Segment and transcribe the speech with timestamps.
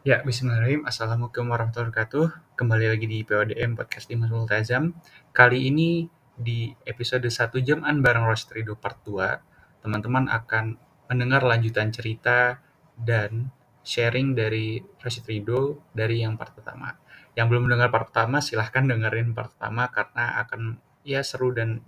[0.00, 0.88] Ya, bismillahirrahmanirrahim.
[0.88, 2.56] Assalamualaikum warahmatullahi wabarakatuh.
[2.56, 4.96] Kembali lagi di PODM Podcast Dimas Multazam.
[5.28, 12.64] Kali ini di episode 1 Jaman bareng Rostrido Part 2, teman-teman akan mendengar lanjutan cerita
[12.96, 13.52] dan
[13.84, 16.96] sharing dari Rostrido dari yang part pertama.
[17.36, 21.84] Yang belum mendengar part pertama, silahkan dengerin part pertama karena akan ya seru dan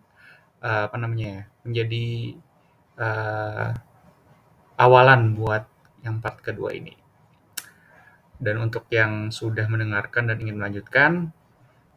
[0.60, 2.36] uh, apa namanya ya, menjadi
[3.00, 3.72] uh,
[4.76, 5.64] awalan buat
[6.04, 7.01] yang part kedua ini.
[8.42, 11.30] Dan untuk yang sudah mendengarkan dan ingin melanjutkan,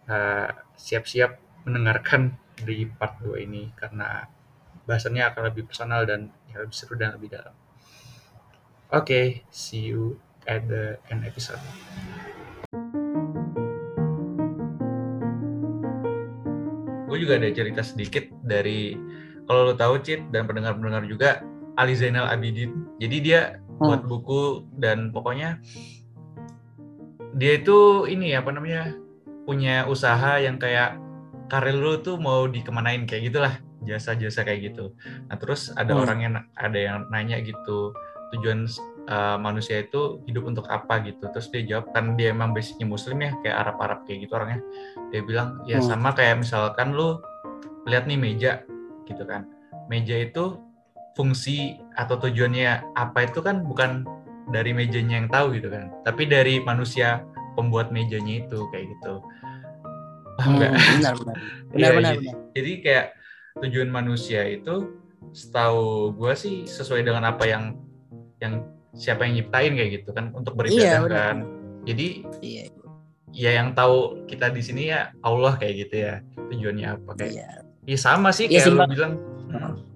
[0.05, 4.29] uh, siap-siap mendengarkan di part 2 ini karena
[4.85, 7.57] bahasannya akan lebih personal dan ya, lebih seru dan lebih dalam.
[8.93, 11.57] Oke, okay, see you at the end episode.
[17.09, 18.93] Gue juga ada cerita sedikit dari
[19.49, 21.41] kalau lo tahu Cit dan pendengar-pendengar juga
[21.73, 22.85] Ali Zainal Abidin.
[23.01, 23.81] Jadi dia hmm.
[23.81, 25.59] buat buku dan pokoknya
[27.35, 28.95] dia itu ini apa namanya
[29.43, 30.97] punya usaha yang kayak
[31.51, 33.53] karir lu tuh mau dikemanain kayak gitulah
[33.85, 34.95] jasa-jasa kayak gitu.
[35.29, 36.01] Nah terus ada hmm.
[36.01, 37.93] orang yang ada yang nanya gitu
[38.33, 38.65] tujuan
[39.11, 41.29] uh, manusia itu hidup untuk apa gitu.
[41.29, 44.61] Terus dia jawab kan dia emang basicnya muslim ya kayak Arab-Arab kayak gitu orangnya.
[45.13, 45.85] Dia bilang ya hmm.
[45.85, 47.21] sama kayak misalkan lu
[47.85, 48.65] lihat nih meja
[49.05, 49.45] gitu kan.
[49.91, 50.57] Meja itu
[51.13, 54.03] fungsi atau tujuannya apa itu kan bukan
[54.49, 55.89] dari mejanya yang tahu gitu kan.
[56.05, 57.23] Tapi dari manusia
[57.55, 59.23] pembuat mejanya itu kayak gitu.
[60.35, 61.37] Paham nggak hmm, benar benar
[61.71, 62.35] benar, ya, benar, jadi, benar.
[62.51, 63.05] jadi kayak
[63.63, 64.75] tujuan manusia itu
[65.31, 67.79] setahu gue sih sesuai dengan apa yang
[68.43, 71.37] yang siapa yang nyiptain kayak gitu kan untuk beribadah iya, kan.
[71.87, 72.07] jadi
[72.43, 72.63] iya.
[73.31, 76.19] ya yang tahu kita di sini ya Allah kayak gitu ya
[76.51, 77.47] tujuannya apa kayak iya.
[77.87, 79.13] ya sama sih iya, kayak lu bilang.
[79.47, 79.94] Hmm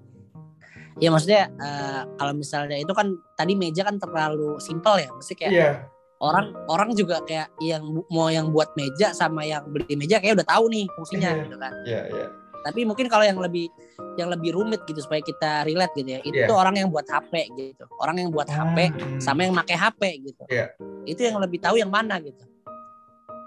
[0.98, 5.52] ya maksudnya uh, kalau misalnya itu kan tadi meja kan terlalu simpel ya mesti kayak
[5.52, 5.74] yeah.
[6.18, 10.48] orang orang juga kayak yang mau yang buat meja sama yang beli meja kayak udah
[10.48, 11.42] tahu nih fungsinya yeah.
[11.46, 12.28] gitu kan yeah, yeah.
[12.66, 13.70] tapi mungkin kalau yang lebih
[14.18, 16.50] yang lebih rumit gitu supaya kita relate gitu ya itu yeah.
[16.50, 19.20] orang yang buat HP gitu orang yang buat HP hmm.
[19.22, 20.68] sama yang pakai HP gitu yeah.
[21.06, 22.50] itu yang lebih tahu yang mana gitu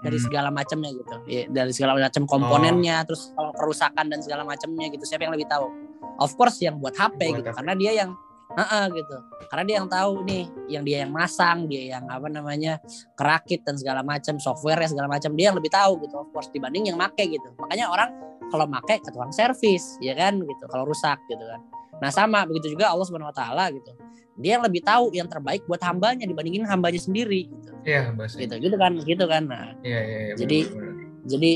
[0.04, 0.26] dari hmm.
[0.28, 3.04] segala macamnya gitu ya, dari segala macam komponennya oh.
[3.08, 5.83] terus kalau kerusakan dan segala macamnya gitu siapa yang lebih tahu
[6.20, 7.56] of course yang buat HP buat gitu HP.
[7.60, 8.10] karena dia yang
[8.54, 9.16] uh -uh, gitu.
[9.50, 12.78] Karena dia yang tahu nih yang dia yang masang dia yang apa namanya
[13.18, 16.90] kerakit dan segala macam software segala macam dia yang lebih tahu gitu of course dibanding
[16.90, 17.48] yang make gitu.
[17.58, 18.10] Makanya orang
[18.48, 21.60] kalau make ke tukang servis ya kan gitu kalau rusak gitu kan.
[22.02, 23.92] Nah sama begitu juga Allah subhanahu wa taala gitu.
[24.34, 27.72] Dia yang lebih tahu yang terbaik buat hambanya dibandingin hambanya sendiri gitu.
[27.86, 29.42] Iya gitu gitu kan gitu kan.
[29.46, 30.94] Nah iya, iya, iya, jadi bener, bener.
[31.30, 31.50] jadi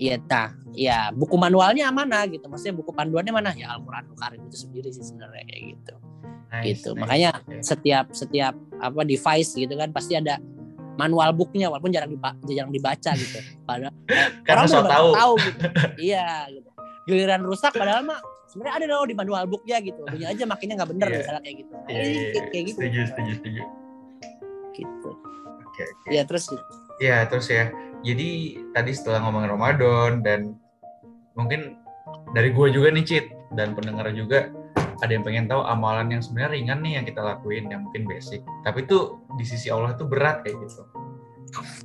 [0.00, 2.48] Iya, nah, ya buku manualnya mana gitu.
[2.48, 3.50] Maksudnya buku panduannya mana?
[3.54, 5.94] Ya Al-Qur'anul Karim itu sendiri sih sebenarnya kayak gitu.
[6.52, 6.90] Nice, gitu.
[6.92, 7.60] Nice, Makanya okay.
[7.64, 10.40] setiap setiap apa device gitu kan pasti ada
[10.96, 13.38] manual booknya walaupun jarang dibaca, jarang dibaca gitu.
[13.64, 13.94] Padahal
[14.52, 15.08] orang so tahu.
[15.16, 15.60] tahu gitu.
[16.12, 16.70] iya gitu.
[17.08, 20.04] Giliran rusak padahal mah sebenarnya ada loh di manual booknya gitu.
[20.04, 21.18] Punya aja makinnya nggak bener yeah.
[21.20, 21.74] misalnya kayak gitu.
[21.88, 22.78] Iya, yeah, yeah, kayak gitu.
[22.80, 23.62] Setuju, setuju, setuju.
[24.72, 25.10] Gitu.
[25.12, 26.10] Oke, okay, okay.
[26.16, 26.44] Ya terus
[27.00, 28.28] Iya, terus ya jadi
[28.74, 30.40] tadi setelah ngomongin Ramadan dan
[31.38, 31.78] mungkin
[32.36, 34.50] dari gue juga nih Cit dan pendengar juga
[35.02, 38.42] ada yang pengen tahu amalan yang sebenarnya ringan nih yang kita lakuin yang mungkin basic
[38.62, 40.82] tapi itu di sisi Allah tuh berat kayak gitu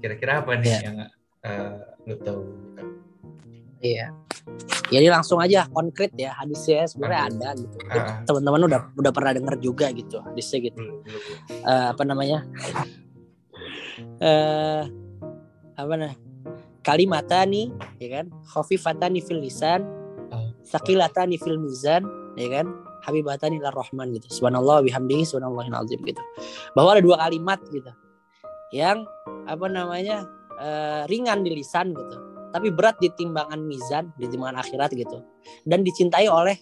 [0.01, 0.81] kira-kira apa nih yeah.
[0.83, 0.97] yang
[1.45, 2.41] uh, lu tahu
[3.77, 4.09] Iya.
[4.89, 7.77] Jadi langsung aja konkret ya hadisnya sebenarnya ada gitu.
[7.85, 10.81] Uh, Teman-teman udah udah pernah dengar juga gitu hadisnya gitu.
[11.61, 12.41] Uh, apa namanya?
[14.17, 14.89] uh,
[15.77, 16.13] apa nah?
[16.81, 17.69] Kalimatani
[18.01, 18.25] ya kan?
[18.49, 19.85] Khafifatani fil lisan
[20.67, 22.03] sakilatani fil mizan
[22.35, 22.67] ya kan?
[23.07, 24.27] Habibatani lar rahman gitu.
[24.27, 26.19] Subhanallah bihamdihi subhanallahil azim gitu.
[26.75, 27.87] Bahwa ada dua kalimat gitu.
[28.75, 29.07] Yang
[29.47, 30.27] apa namanya
[30.59, 32.15] uh, ringan di lisan gitu.
[32.51, 35.23] Tapi berat di timbangan mizan di timbangan akhirat gitu.
[35.63, 36.59] Dan dicintai oleh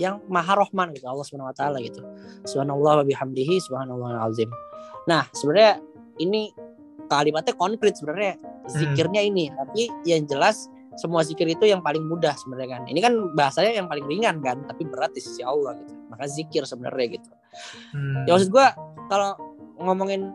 [0.00, 2.00] yang maha rohman gitu Allah subhanahu wa taala gitu.
[2.48, 4.48] Subhanallah bihamdihi subhanallahil azim.
[5.04, 5.84] Nah sebenarnya
[6.24, 6.48] ini
[7.12, 9.30] kalimatnya konkret sebenarnya zikirnya hmm.
[9.34, 9.44] ini.
[9.52, 12.82] Tapi yang jelas semua zikir itu yang paling mudah sebenarnya kan.
[12.88, 15.92] Ini kan bahasanya yang paling ringan kan tapi berat di sisi Allah gitu.
[16.12, 17.30] Maka zikir sebenarnya gitu.
[17.92, 18.24] Hmm.
[18.24, 18.66] ya maksud gue
[19.12, 19.36] kalau
[19.76, 20.32] ngomongin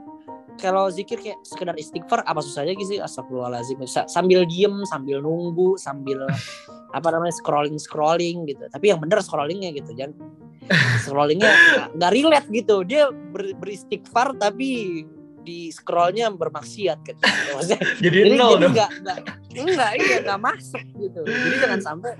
[0.58, 3.00] kalau zikir kayak sekedar istighfar apa susahnya gitu sih?
[3.02, 3.78] Astagfirullahaladzim.
[4.10, 6.26] Sambil diem sambil nunggu sambil
[6.98, 8.66] apa namanya scrolling scrolling gitu.
[8.66, 10.18] Tapi yang bener scrollingnya gitu jangan
[11.06, 11.54] scrollingnya
[11.94, 12.82] nggak relate gitu.
[12.82, 15.06] Dia ber, beristighfar tapi
[15.48, 17.16] di scrollnya bermaksiat kan
[17.72, 19.18] jadi, jadi nol jadi nggak nggak
[19.64, 21.20] enggak iya nggak masuk gitu.
[21.26, 22.12] Jadi jangan sampai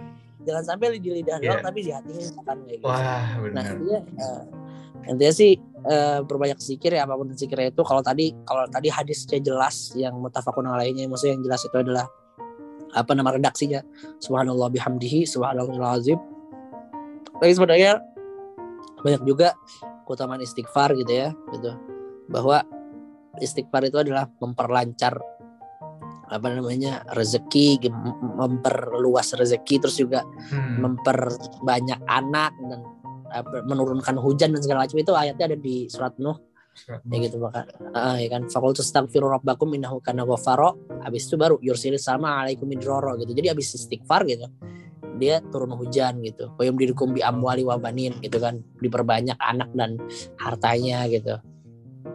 [0.48, 1.60] jangan sampai di lidah yeah.
[1.60, 2.88] doang tapi di hatinya kan kayak gitu.
[2.88, 3.54] Wah benar.
[3.54, 4.44] nah intinya uh,
[5.08, 5.52] intinya sih
[5.86, 7.82] uh, berbanyak zikir ya apa pun zikirnya itu.
[7.84, 12.06] Kalau tadi kalau tadi hadisnya jelas yang mutafakun alainya maksudnya yang jelas itu adalah
[12.96, 13.84] apa nama redaksinya?
[14.24, 16.18] Subhanallah bihamdihi subhanallah azim.
[17.38, 18.02] Tapi sebenarnya
[19.04, 19.54] banyak juga
[20.10, 21.76] keutamaan istighfar gitu ya gitu.
[22.32, 22.64] Bahwa
[23.40, 25.18] istighfar itu adalah memperlancar
[26.28, 27.88] apa namanya rezeki
[28.36, 30.76] memperluas rezeki terus juga hmm.
[30.84, 32.84] memperbanyak anak dan
[33.68, 36.36] menurunkan hujan dan segala macam itu ayatnya ada di surat Nuh.
[37.10, 38.46] Ya gitu maka uh, ya kan?
[38.54, 43.34] Fakultus astaghfiru rabbakum innahu kana ghafara habis itu baru yursilis sama alaikum midroro gitu.
[43.34, 44.46] Jadi habis istighfar gitu
[45.18, 46.54] dia turun hujan gitu.
[46.54, 48.62] Wa yumdidukum bi amwali wa banin gitu kan.
[48.78, 49.98] Diperbanyak anak dan
[50.38, 51.42] hartanya gitu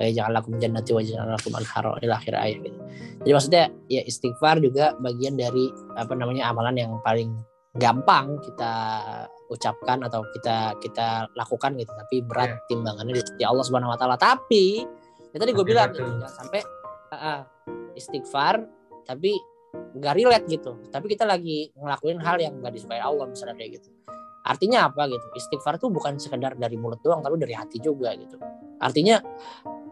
[0.00, 2.78] jangan lakum jannati wa jangan lakum anharo ini akhir ayat gitu.
[3.22, 5.68] Jadi maksudnya ya istighfar juga bagian dari
[5.98, 7.30] apa namanya amalan yang paling
[7.76, 8.72] gampang kita
[9.48, 12.64] ucapkan atau kita kita lakukan gitu tapi berat yeah.
[12.68, 14.16] timbangannya di sisi Allah Subhanahu wa taala.
[14.16, 14.84] Tapi
[15.32, 16.60] ya tadi gue bilang gitu, jangan sampai
[17.12, 17.42] uh,
[17.96, 18.64] istighfar
[19.04, 19.36] tapi
[19.72, 20.76] nggak relate gitu.
[20.88, 23.88] Tapi kita lagi ngelakuin hal yang nggak disukai Allah misalnya kayak gitu.
[24.42, 25.26] Artinya apa gitu?
[25.38, 28.36] Istighfar tuh bukan sekedar dari mulut doang, tapi dari hati juga gitu.
[28.82, 29.22] Artinya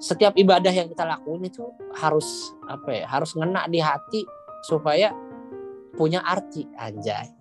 [0.02, 1.62] setiap ibadah yang kita lakuin itu
[1.94, 3.06] harus apa ya?
[3.06, 4.26] Harus ngena di hati
[4.66, 5.14] supaya
[5.94, 7.30] punya arti anjay.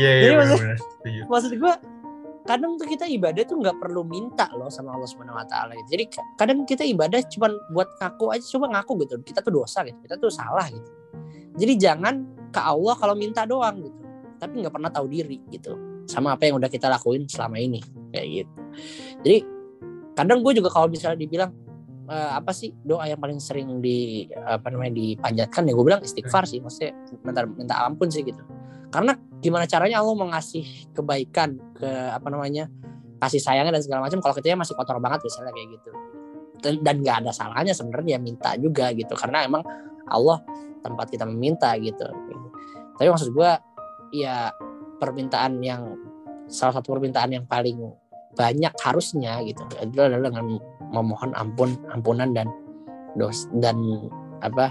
[0.00, 0.60] Iya, iya, maksud,
[1.28, 1.74] maksud gue
[2.48, 5.76] kadang tuh kita ibadah tuh nggak perlu minta loh sama Allah Subhanahu Wa Taala.
[5.76, 5.88] Gitu.
[5.92, 6.04] Jadi
[6.40, 9.20] kadang kita ibadah cuma buat ngaku aja, coba ngaku gitu.
[9.20, 10.90] Kita tuh dosa gitu, kita tuh salah gitu.
[11.60, 14.02] Jadi jangan ke Allah kalau minta doang gitu
[14.42, 15.78] tapi nggak pernah tahu diri gitu
[16.12, 17.80] sama apa yang udah kita lakuin selama ini
[18.12, 18.58] kayak gitu.
[19.24, 19.38] Jadi
[20.12, 21.48] kadang gue juga kalau misalnya dibilang
[22.04, 26.44] e, apa sih doa yang paling sering di apa namanya dipanjatkan ya gue bilang istighfar
[26.44, 26.92] sih maksudnya
[27.24, 28.44] minta minta ampun sih gitu.
[28.92, 32.68] Karena gimana caranya Allah mengasih kebaikan ke apa namanya
[33.24, 35.90] kasih sayangnya dan segala macam kalau kita masih kotor banget misalnya kayak gitu.
[36.84, 39.64] Dan nggak ada salahnya sebenarnya minta juga gitu karena emang
[40.06, 40.44] Allah
[40.84, 42.04] tempat kita meminta gitu.
[43.00, 43.50] Tapi maksud gue
[44.12, 44.52] ya
[45.02, 45.98] permintaan yang
[46.46, 47.82] salah satu permintaan yang paling
[48.38, 50.62] banyak harusnya gitu itu adalah dengan
[50.94, 52.46] memohon ampun ampunan dan
[53.18, 53.76] dos dan
[54.40, 54.70] apa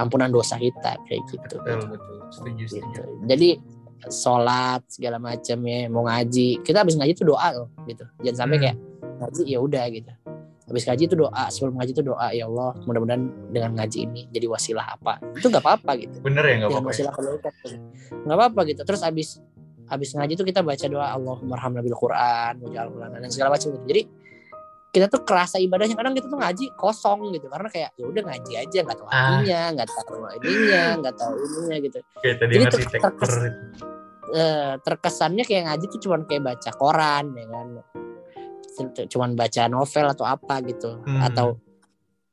[0.00, 1.60] ampunan dosa kita kayak gitu.
[1.60, 2.16] Betul betul.
[2.30, 2.74] Setuju, gitu.
[2.82, 3.02] setuju.
[3.28, 3.48] Jadi
[4.08, 8.56] sholat segala macam ya mau ngaji kita habis ngaji itu doa loh gitu jangan sampai
[8.56, 8.64] hmm.
[8.64, 8.76] kayak
[9.20, 10.12] ngaji ya udah gitu
[10.70, 14.46] habis ngaji itu doa sebelum ngaji itu doa ya Allah mudah-mudahan dengan ngaji ini jadi
[14.48, 16.92] wasilah apa itu nggak apa-apa gitu bener ya nggak apa-apa ya?
[16.94, 17.78] wasilah ya?
[18.24, 19.28] nggak apa-apa gitu terus habis
[19.90, 24.02] habis ngaji itu kita baca doa Allah merhamna bil Quran dan segala macam gitu jadi
[24.90, 28.52] kita tuh kerasa ibadahnya kadang kita tuh ngaji kosong gitu karena kayak ya udah ngaji
[28.58, 29.14] aja nggak tahu ah.
[29.14, 29.94] artinya nggak ah.
[29.94, 33.32] tahu ininya nggak tahu ininya gitu tadi jadi ter terkes,
[34.34, 37.68] uh, terkesannya kayak ngaji tuh cuma kayak baca koran ya kan
[39.06, 41.20] cuman baca novel atau apa gitu hmm.
[41.30, 41.58] atau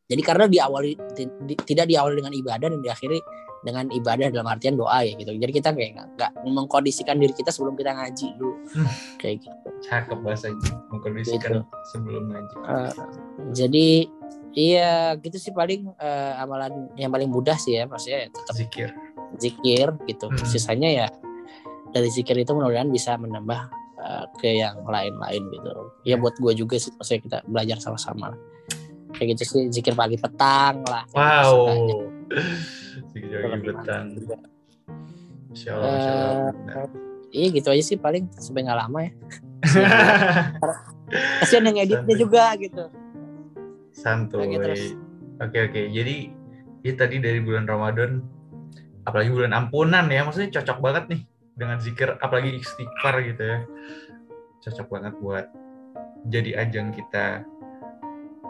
[0.08, 3.20] jadi karena diawali di, di, tidak diawali dengan ibadah dan diakhiri
[3.68, 5.36] dengan ibadah dalam artian doa ya gitu.
[5.36, 8.56] Jadi kita kayak nggak mengkondisikan diri kita sebelum kita ngaji dulu.
[8.72, 8.88] Hmm.
[9.20, 9.68] kayak gitu.
[9.84, 11.62] Cakep bahasanya mengkondisikan gitu.
[11.92, 12.56] sebelum ngaji.
[12.64, 12.92] Uh,
[13.52, 13.88] jadi
[14.56, 18.90] iya gitu sih paling uh, amalan yang paling mudah sih ya maksudnya tetap zikir.
[19.36, 20.32] zikir gitu.
[20.32, 20.48] Hmm.
[20.48, 21.08] sisanya ya
[21.92, 23.68] dari zikir itu mudah-mudahan bisa menambah
[24.08, 25.92] Eh, ke yang lain-lain gitu.
[26.08, 28.32] Ya buat gue juga sih maksudnya kita belajar sama-sama.
[29.12, 31.74] Kayak gitu sih zikir pagi petang lah wow
[35.48, 36.88] Insya Allah, uh,
[37.32, 39.12] iya gitu aja sih paling sampai nggak lama ya.
[41.40, 42.20] Kasihan yang editnya Santuy.
[42.20, 42.84] juga gitu.
[43.96, 44.44] Santuy.
[45.40, 45.82] Oke oke.
[45.90, 46.16] Jadi
[46.84, 48.22] ini tadi dari bulan Ramadan
[49.08, 50.28] apalagi bulan ampunan ya.
[50.28, 51.22] Maksudnya cocok banget nih
[51.56, 53.60] dengan zikir apalagi istighfar gitu ya.
[54.68, 55.46] Cocok banget buat
[56.28, 57.48] jadi ajang kita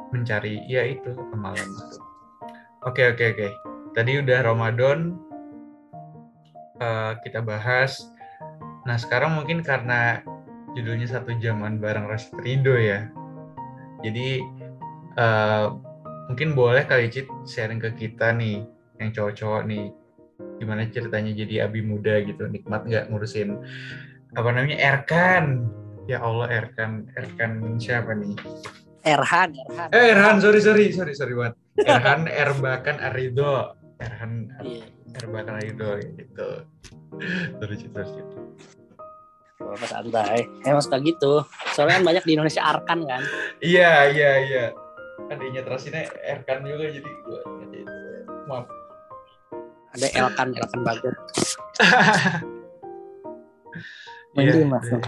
[0.09, 1.67] mencari ya itu amalan.
[1.67, 2.06] itu
[2.87, 3.47] oke oke oke.
[3.91, 5.19] Tadi udah Ramadan
[6.79, 8.07] uh, kita bahas.
[8.87, 10.23] Nah sekarang mungkin karena
[10.71, 13.11] judulnya satu zaman bareng Rastrido ya.
[14.05, 14.39] Jadi
[15.19, 15.75] uh,
[16.31, 18.63] mungkin boleh kali Cit sharing ke kita nih
[19.03, 19.91] yang cowok-cowok nih.
[20.61, 23.57] Gimana ceritanya jadi abi muda gitu nikmat nggak ngurusin
[24.37, 25.67] apa namanya Erkan?
[26.07, 27.09] Ya Allah Erkan.
[27.17, 28.37] Erkan siapa nih?
[29.03, 29.89] Erhan Erhan.
[29.91, 31.53] Eh Erhan sorry sorry sorry sorry buat
[31.85, 34.85] Erhan Erbakan Arido Erhan yeah.
[35.21, 36.49] Erbakan Arido gitu
[37.61, 38.37] terus itu terus itu
[39.57, 40.45] Bapak santai.
[40.69, 41.41] Emang suka gitu.
[41.73, 43.25] Soalnya kan banyak di Indonesia Arkan kan.
[43.57, 44.65] Iya, iya, iya.
[45.33, 47.41] Adanya terasinnya Erkan juga jadi gue
[48.47, 48.65] maaf
[49.93, 51.15] ada Elkan Elkan bagus
[54.33, 54.99] Mending iya, mas iya.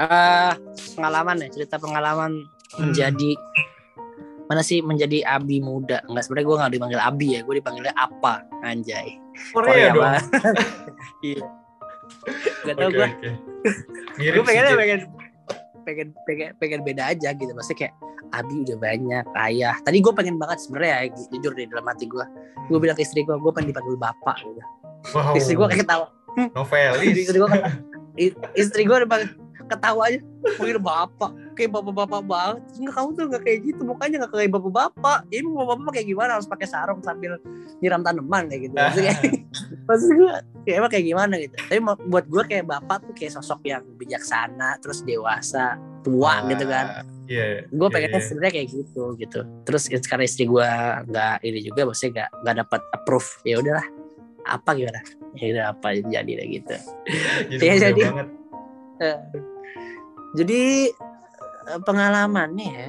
[0.00, 0.52] uh,
[0.96, 2.78] pengalaman ya cerita pengalaman hmm.
[2.80, 3.30] menjadi
[4.46, 6.02] mana sih menjadi abi muda?
[6.06, 9.18] Nggak sebenarnya gue nggak dipanggil abi ya gue dipanggilnya apa anjay.
[9.52, 10.04] Korea, Korea dong.
[11.28, 11.44] iya.
[12.62, 13.08] Gak tau okay, gue
[14.16, 14.30] okay.
[14.30, 15.00] gue pengen pengen
[15.86, 17.50] pengen pengen pengen beda aja gitu.
[17.50, 17.94] Maksudnya kayak
[18.34, 22.24] Abi udah banyak ayah tadi gue pengen banget sebenarnya ya jujur di dalam hati gue
[22.66, 24.62] gue bilang ke istri gue gue pengen dipanggil bapak gitu.
[25.14, 25.38] Wow.
[25.38, 26.06] istri gue kayak ketawa
[26.54, 27.14] novelis.
[27.14, 27.50] Istri gue
[28.58, 28.98] istri gue
[29.66, 30.18] ketawa aja
[30.58, 32.62] panggil bapak kayak bapak-bapak banget.
[32.76, 35.18] Enggak kamu tuh enggak kayak gitu mukanya enggak kayak bapak-bapak.
[35.32, 36.30] Ini bapak-bapak kayak gimana?
[36.36, 37.40] Harus pakai sarung sambil
[37.80, 38.74] nyiram tanaman kayak gitu.
[38.76, 39.14] Maksudnya
[39.88, 40.32] maksud gue
[40.68, 41.54] kayak emang kayak gimana gitu.
[41.56, 46.64] Tapi buat gue kayak bapak tuh kayak sosok yang bijaksana terus dewasa tua uh, gitu
[46.70, 47.02] kan.
[47.26, 49.40] yeah, gue pengennya yeah, sebenarnya kayak gitu gitu.
[49.66, 50.68] Terus sekarang istri gue
[51.10, 53.86] nggak ini juga maksudnya nggak nggak dapat approve ya udahlah.
[54.46, 55.02] Apa gimana?
[55.34, 56.76] Ya udah apa jadi gitu.
[57.50, 58.28] Jadi, ya, jadi banget.
[58.96, 59.18] Uh,
[60.36, 61.15] jadi eh,
[61.82, 62.88] pengalamannya ya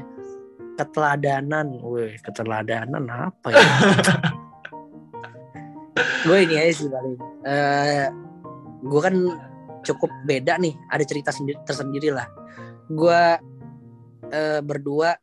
[0.77, 3.57] keteladanan, weh keteladanan apa ya?
[6.29, 7.17] gue ini aja sih paling.
[7.41, 8.05] Uh,
[8.85, 9.15] gue kan
[9.81, 12.29] cukup beda nih, ada cerita sendiri tersendiri lah.
[12.87, 13.21] Gue
[14.29, 15.17] uh, berdua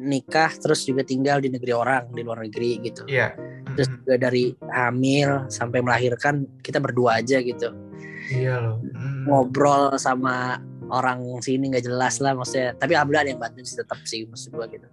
[0.00, 3.04] nikah terus juga tinggal di negeri orang di luar negeri gitu.
[3.04, 3.36] Iya.
[3.76, 7.76] Terus juga dari hamil sampai melahirkan kita berdua aja gitu.
[8.32, 8.76] Iya loh.
[9.28, 10.56] Ngobrol sama
[10.90, 12.74] orang sini nggak jelas lah maksudnya.
[12.78, 14.86] Tapi alhamdulillah ada yang bantuin sih tetap sih maksud gua gitu.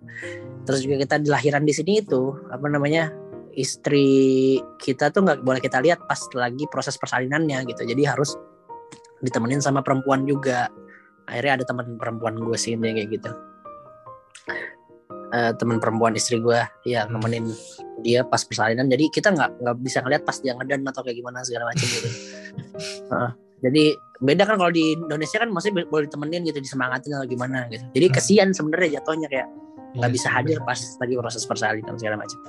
[0.66, 3.14] Terus juga kita dilahiran di sini itu apa namanya
[3.54, 7.82] istri kita tuh nggak boleh kita lihat pas lagi proses persalinannya gitu.
[7.86, 8.34] Jadi harus
[9.22, 10.68] ditemenin sama perempuan juga.
[11.24, 13.32] Akhirnya ada teman perempuan gue sih kayak gitu.
[15.34, 17.48] Uh, teman perempuan istri gue ya nemenin
[18.04, 18.90] dia pas persalinan.
[18.90, 22.10] Jadi kita nggak nggak bisa ngeliat pas dia ngedan atau kayak gimana segala macam gitu.
[23.14, 23.30] Uh,
[23.64, 27.84] jadi beda kan kalau di Indonesia kan masih boleh ditemenin gitu disemangatin atau gimana gitu.
[27.96, 28.16] Jadi hmm.
[28.16, 29.48] kesian sebenarnya jatuhnya kayak
[29.94, 32.40] nggak iya bisa hadir pas lagi proses persalinan segala macam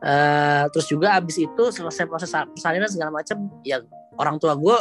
[0.00, 3.84] uh, terus juga abis itu selesai proses persalinan segala macam ya
[4.16, 4.76] orang tua gue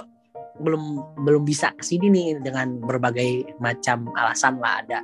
[0.63, 0.83] belum
[1.25, 4.99] belum bisa ke sini nih dengan berbagai macam alasan lah ada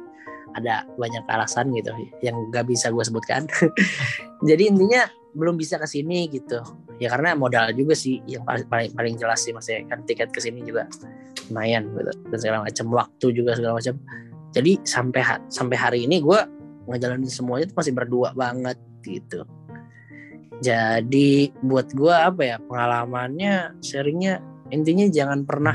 [0.59, 3.47] ada banyak alasan gitu yang gak bisa gue sebutkan.
[4.49, 6.59] Jadi intinya belum bisa ke sini gitu.
[6.99, 10.65] Ya karena modal juga sih yang paling paling, jelas sih maksudnya kan tiket ke sini
[10.67, 10.89] juga
[11.47, 13.95] lumayan gitu dan segala macam waktu juga segala macam
[14.53, 16.39] jadi sampai sampai hari ini gue
[16.89, 19.45] ngejalanin semuanya itu masih berdua banget gitu.
[20.59, 25.71] Jadi buat gue apa ya pengalamannya sharingnya intinya jangan pernah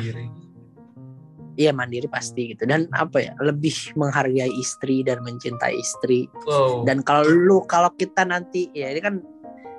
[1.54, 2.66] Iya mandiri pasti gitu.
[2.66, 6.26] Dan apa ya lebih menghargai istri dan mencintai istri.
[6.44, 6.82] Wow.
[6.82, 9.14] dan kalau lu kalau kita nanti ya ini kan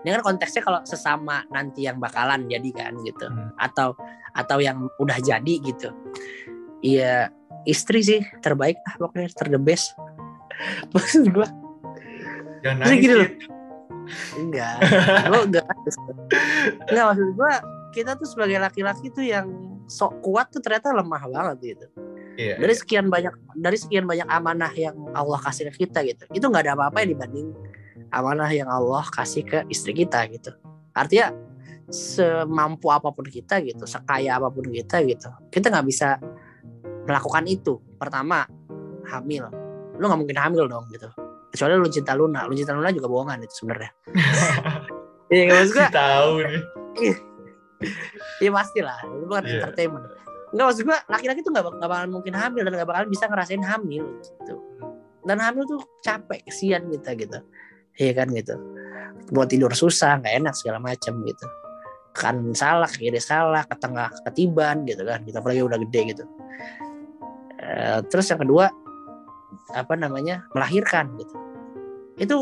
[0.05, 3.27] ini kan konteksnya kalau sesama nanti yang bakalan jadi kan gitu.
[3.27, 3.51] Hmm.
[3.59, 3.97] atau
[4.35, 5.91] atau yang udah jadi gitu.
[6.85, 7.31] Iya
[7.65, 9.91] istri sih terbaik lah pokoknya terdebes
[10.95, 11.47] maksud gua.
[12.63, 13.31] Jangan nangis gitu loh.
[14.37, 14.75] Enggak.
[15.27, 15.65] Lo enggak
[16.89, 17.53] enggak maksud gua
[17.95, 21.87] kita tuh sebagai laki-laki tuh yang sok kuat tuh ternyata lemah banget gitu.
[22.35, 22.79] Yeah, dari iya.
[22.83, 26.23] sekian banyak dari sekian banyak amanah yang Allah kasih ke kita gitu.
[26.35, 27.55] Itu nggak ada apa-apa yang dibanding
[28.11, 30.51] amanah yang Allah kasih ke istri kita gitu.
[30.91, 31.31] Artinya
[31.87, 36.17] semampu apa pun kita gitu, sekaya apa pun kita gitu, kita nggak bisa
[37.05, 37.77] melakukan itu.
[37.95, 38.43] Pertama,
[39.07, 39.47] hamil.
[39.95, 41.07] Lu nggak mungkin hamil dong gitu.
[41.53, 43.91] Kecuali lu cinta Luna, lu cinta Luna juga bohongan itu sebenarnya.
[45.25, 45.87] Iya maksud gue.
[45.89, 46.61] Tahu nih.
[48.39, 48.49] Iya.
[48.51, 49.55] Pasti lah, itu bukan yeah.
[49.61, 50.05] entertainment.
[50.55, 53.63] Enggak maksud gue laki-laki tuh gak, gak bakalan mungkin hamil dan gak bakalan bisa ngerasain
[53.65, 54.55] hamil gitu.
[55.25, 57.39] Dan hamil tuh capek, kesian kita gitu.
[57.97, 58.55] Iya kan gitu.
[59.33, 61.47] Buat tidur susah, nggak enak segala macam gitu.
[62.13, 65.25] Kan salah, kiri salah, ke tengah ketiban gitu kan.
[65.25, 66.23] Kita apalagi udah gede gitu.
[67.57, 67.69] E,
[68.05, 68.69] terus yang kedua
[69.73, 71.35] apa namanya melahirkan gitu.
[72.21, 72.37] Itu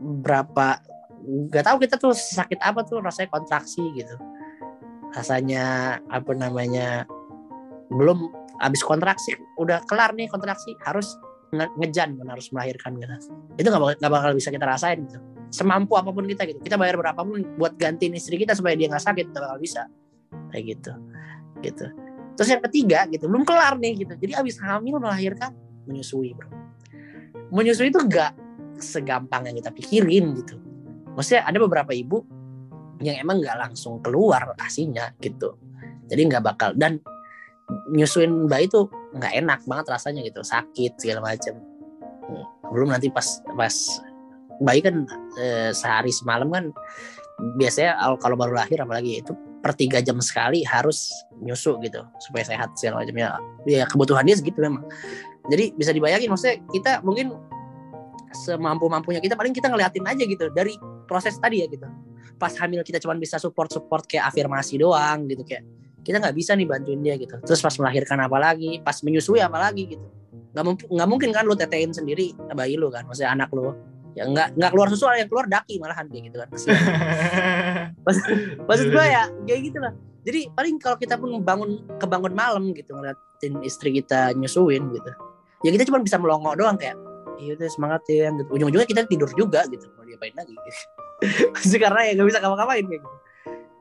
[0.00, 0.80] berapa
[1.22, 4.18] nggak tahu kita tuh sakit apa tuh rasanya kontraksi gitu
[5.12, 7.04] rasanya apa namanya
[7.92, 11.18] belum habis kontraksi udah kelar nih kontraksi harus
[11.52, 13.12] nge ngejan kan harus melahirkan gitu.
[13.60, 15.20] Itu nggak bakal, gak bakal bisa kita rasain gitu.
[15.52, 16.64] Semampu apa pun kita gitu.
[16.64, 19.84] Kita bayar berapapun buat gantiin istri kita supaya dia nggak sakit nggak bakal bisa.
[20.48, 20.92] Kayak gitu
[21.62, 21.86] gitu.
[22.34, 24.14] Terus yang ketiga gitu belum kelar nih gitu.
[24.16, 25.52] Jadi habis hamil melahirkan
[25.86, 26.48] menyusui bro.
[27.52, 28.32] Menyusui itu nggak
[28.80, 30.56] segampang yang kita pikirin gitu.
[31.12, 32.24] Maksudnya ada beberapa ibu
[33.02, 35.58] yang emang nggak langsung keluar asinya gitu.
[36.06, 37.02] Jadi nggak bakal dan
[37.92, 40.40] nyusuin bayi itu nggak enak banget rasanya gitu.
[40.42, 41.58] Sakit segala macam
[42.72, 43.74] belum nanti pas pas
[44.62, 45.04] bayi kan
[45.36, 46.64] eh, sehari semalam kan
[47.58, 51.10] biasanya kalau baru lahir apalagi itu per tiga jam sekali harus
[51.42, 52.02] nyusu gitu.
[52.22, 53.86] Supaya sehat segala macamnya ya.
[53.86, 54.86] Kebutuhan dia segitu memang.
[55.50, 57.34] Jadi bisa dibayangin maksudnya kita mungkin
[58.32, 60.50] semampu mampunya kita paling kita ngeliatin aja gitu.
[60.54, 61.86] Dari proses tadi ya gitu
[62.38, 65.64] pas hamil kita cuma bisa support support kayak afirmasi doang gitu kayak
[66.02, 67.38] kita nggak bisa nih bantuin dia gitu.
[67.46, 70.06] Terus pas melahirkan apa lagi pas menyusui apa lagi gitu.
[70.52, 73.70] Nggak nggak mungkin kan lu tetein sendiri bayi lu kan maksudnya anak lu.
[74.12, 76.48] Ya nggak nggak keluar susu yang keluar daki malahan kayak gitu kan.
[76.50, 78.24] Maksud,
[78.68, 79.94] maksud gue ya kayak gitu lah.
[80.22, 85.10] Jadi paling kalau kita pun bangun kebangun malam gitu ngeliatin istri kita nyusuin gitu
[85.62, 86.98] ya kita cuma bisa melongo doang kayak
[87.38, 88.50] iya udah semangat ya gitu.
[88.50, 90.54] ujung-ujungnya kita tidur juga gitu mau diapain lagi?
[90.54, 90.70] gitu.
[91.82, 93.18] karena ya nggak bisa ngapa-ngapain kayak gitu.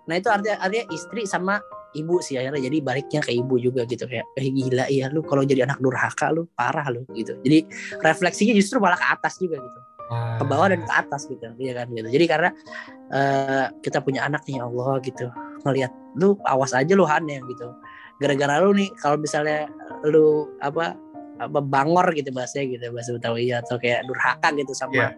[0.07, 1.55] Nah itu artinya artinya istri sama
[1.91, 5.43] ibu sih akhirnya jadi baliknya ke ibu juga gitu kayak eh gila iya lu kalau
[5.43, 7.35] jadi anak durhaka lu parah lu gitu.
[7.43, 7.67] Jadi
[7.99, 9.79] refleksinya justru malah ke atas juga gitu.
[10.11, 12.07] Ke bawah dan ke atas gitu ya kan gitu.
[12.07, 12.49] Jadi karena
[13.11, 15.27] uh, kita punya anak nih ya Allah gitu.
[15.63, 17.67] Ngelihat lu awas aja lu Han ya gitu.
[18.19, 19.67] Gara-gara lu nih kalau misalnya
[20.03, 20.95] lu apa
[21.41, 25.11] apa bangor gitu bahasanya gitu bahasa Betawi ya atau kayak durhaka gitu sama yeah.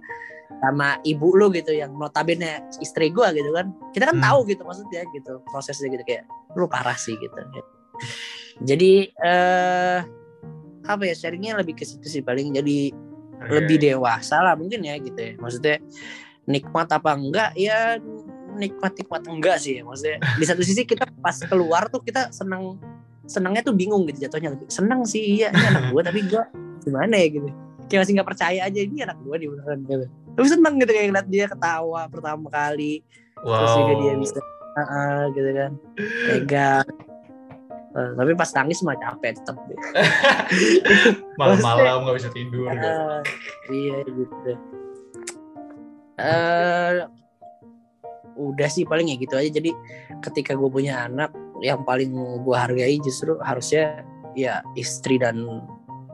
[0.62, 3.72] Sama ibu lu gitu yang notabene istri gua gitu kan.
[3.95, 4.25] Kita kan hmm.
[4.25, 7.39] tahu gitu maksudnya gitu prosesnya gitu kayak lu parah sih gitu.
[8.62, 10.00] Jadi eh uh,
[10.83, 12.53] apa ya sharingnya lebih ke situ sih paling.
[12.53, 12.93] Jadi
[13.43, 15.33] lebih dewasa lah mungkin ya gitu ya.
[15.39, 15.77] Maksudnya
[16.48, 17.51] nikmat apa enggak?
[17.60, 18.00] Ya
[18.55, 19.79] nikmat nikmat enggak sih.
[19.79, 19.83] Ya.
[19.83, 22.79] maksudnya di satu sisi kita pas keluar tuh kita senang
[23.27, 24.55] senangnya tuh bingung gitu jatuhnya.
[24.72, 26.43] Senang sih iya ini anak gue tapi gue
[26.88, 27.48] gimana ya gitu.
[27.91, 31.27] Kayak masih nggak percaya aja ini anak gue di gitu tapi seneng gitu kayak ngeliat
[31.29, 33.01] dia ketawa pertama kali.
[33.43, 33.59] Wow.
[33.59, 34.39] terus juga dia bisa
[34.79, 35.71] uh, gitu kan.
[36.29, 36.87] Pegang
[37.93, 39.53] Uh, tapi pas nangis mah capek tetap
[41.37, 42.89] malam-malam nggak bisa tidur uh, gitu.
[43.69, 44.51] iya gitu
[46.17, 47.05] uh,
[48.33, 49.49] udah sih paling ya gitu aja.
[49.49, 49.71] Jadi
[50.21, 52.11] ketika gue punya anak yang paling
[52.43, 55.45] gue hargai justru harusnya ya istri dan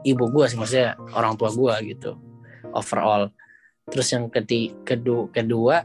[0.04, 2.20] ibu gue sih maksudnya orang tua gue gitu
[2.76, 3.32] overall
[3.90, 5.76] terus yang ketiga kedua, kedua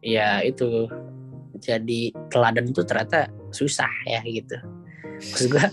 [0.00, 0.88] ya itu
[1.60, 4.56] jadi teladan itu ternyata susah ya gitu.
[5.20, 5.64] Maksud gue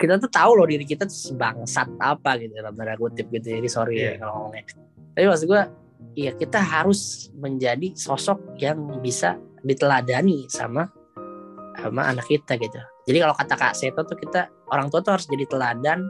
[0.00, 3.52] kita tuh tahu loh diri kita tuh sebangsat apa gitu dalam tanda kutip gitu.
[3.52, 4.16] Jadi sorry yeah.
[4.16, 4.64] ya kalau ngomongnya.
[5.12, 5.62] Tapi maksud gue
[6.16, 10.88] ya kita harus menjadi sosok yang bisa diteladani sama
[11.78, 12.80] sama anak kita gitu.
[13.08, 16.06] Jadi kalau kata kak Seto tuh kita orang tua tuh harus jadi teladan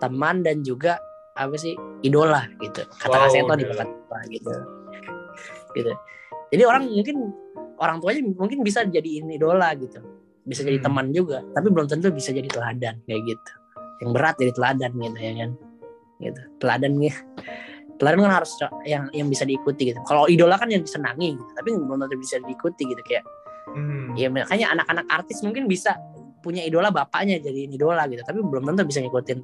[0.00, 0.96] teman dan juga
[1.40, 1.72] apa sih
[2.04, 2.84] idola gitu.
[3.00, 4.52] Kata wow, kak Seto di kata gitu.
[5.72, 5.92] Gitu.
[6.52, 7.16] Jadi orang mungkin
[7.80, 10.04] orang tuanya mungkin bisa jadi idola gitu.
[10.44, 10.86] Bisa jadi hmm.
[10.86, 13.52] teman juga tapi belum tentu bisa jadi teladan kayak gitu.
[14.04, 15.50] Yang berat jadi teladan gitu ya kan.
[16.20, 16.42] Gitu.
[16.60, 17.14] Teladan nih.
[17.96, 18.52] Teladan kan harus
[18.84, 20.00] yang yang bisa diikuti gitu.
[20.04, 23.24] Kalau idola kan yang disenangi gitu tapi belum tentu bisa diikuti gitu kayak
[23.74, 24.18] hmm.
[24.18, 25.96] ya makanya anak-anak artis mungkin bisa
[26.40, 29.38] punya idola bapaknya jadi idola gitu tapi belum tentu bisa ngikutin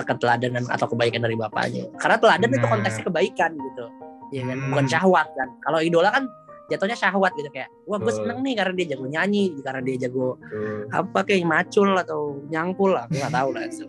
[0.00, 2.56] teladan atau kebaikan dari bapaknya karena teladan nah.
[2.56, 3.84] itu konteksnya kebaikan gitu
[4.30, 4.68] ya kan hmm.
[4.72, 6.24] bukan syahwat kan kalau idola kan
[6.70, 10.38] jatuhnya syahwat gitu kayak wah gue seneng nih karena dia jago nyanyi karena dia jago
[10.38, 10.86] uh.
[10.94, 13.84] apa kayak macul atau nyangkul lah gue nggak tahu lah so.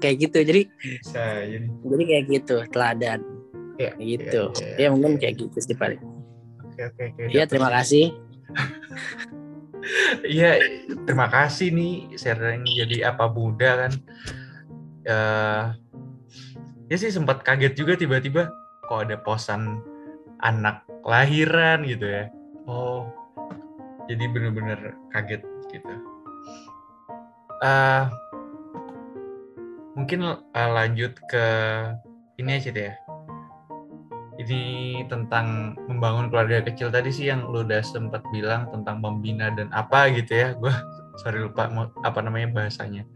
[0.00, 1.66] kayak gitu jadi Bisa, jadi.
[1.68, 3.20] jadi kayak gitu teladan
[3.76, 6.00] ya, gitu ya, ya, ya, ya mungkin kayak gitu sih paling
[6.64, 8.12] oke oke oke iya terima kasih
[10.26, 10.58] Iya,
[11.06, 13.92] terima kasih nih sharing jadi apa muda kan.
[15.06, 15.70] Uh,
[16.90, 18.50] ya sih sempat kaget juga tiba-tiba
[18.86, 19.82] kok ada posan
[20.42, 22.24] anak lahiran gitu ya.
[22.66, 23.06] Oh.
[24.06, 25.94] Jadi bener-bener kaget gitu.
[27.58, 28.06] Uh,
[29.98, 31.46] mungkin uh, lanjut ke
[32.38, 32.92] ini aja deh.
[32.92, 32.94] Ya.
[34.36, 39.72] ini tentang membangun keluarga kecil tadi sih yang lu udah sempat bilang tentang membina dan
[39.72, 40.48] apa gitu ya.
[40.60, 40.70] Gue
[41.24, 41.72] sorry lupa
[42.04, 43.08] apa namanya bahasanya.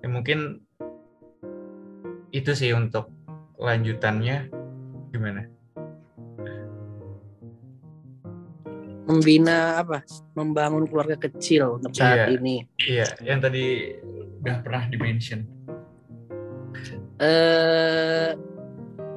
[0.00, 0.64] Ya mungkin
[2.32, 3.12] itu sih untuk
[3.60, 4.48] lanjutannya
[5.12, 5.44] gimana?
[9.04, 10.00] Membina apa?
[10.32, 12.56] Membangun keluarga kecil untuk saat iya, ini.
[12.80, 13.92] iya yang tadi
[14.40, 15.44] udah pernah dimention.
[17.20, 18.32] Eh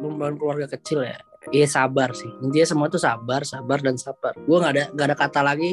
[0.04, 1.16] membangun keluarga kecil ya.
[1.56, 2.30] Iya sabar sih.
[2.44, 4.36] Intinya semua itu sabar sabar dan sabar.
[4.44, 5.72] Gue nggak ada nggak ada kata lagi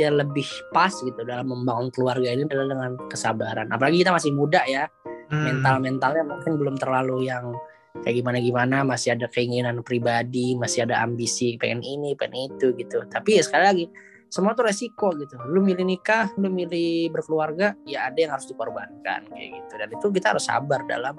[0.00, 3.68] yang lebih pas gitu dalam membangun keluarga ini adalah dengan kesabaran.
[3.70, 4.88] Apalagi kita masih muda ya
[5.32, 5.42] hmm.
[5.42, 7.56] mental mentalnya mungkin belum terlalu yang
[8.04, 13.04] kayak gimana gimana masih ada keinginan pribadi masih ada ambisi pengen ini pengen itu gitu.
[13.08, 13.84] Tapi ya sekali lagi
[14.32, 15.36] semua tuh resiko gitu.
[15.48, 19.72] Lu milih nikah lu milih berkeluarga ya ada yang harus dikorbankan kayak gitu.
[19.76, 21.16] Dan itu kita harus sabar dalam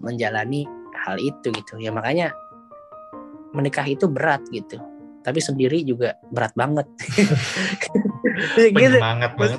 [0.00, 0.68] menjalani
[1.04, 1.80] hal itu gitu.
[1.80, 2.32] Ya makanya
[3.52, 4.80] menikah itu berat gitu.
[5.20, 6.86] Tapi sendiri juga berat banget.
[8.36, 9.00] Gitu.
[9.00, 9.58] banget banget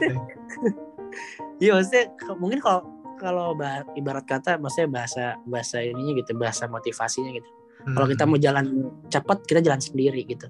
[1.62, 2.86] iya maksudnya mungkin kalau
[3.18, 3.58] kalau
[3.98, 7.50] ibarat kata maksudnya bahasa bahasa ininya gitu bahasa motivasinya gitu.
[7.78, 7.94] Hmm.
[7.94, 8.66] kalau kita mau jalan
[9.10, 10.48] cepat kita jalan sendiri gitu.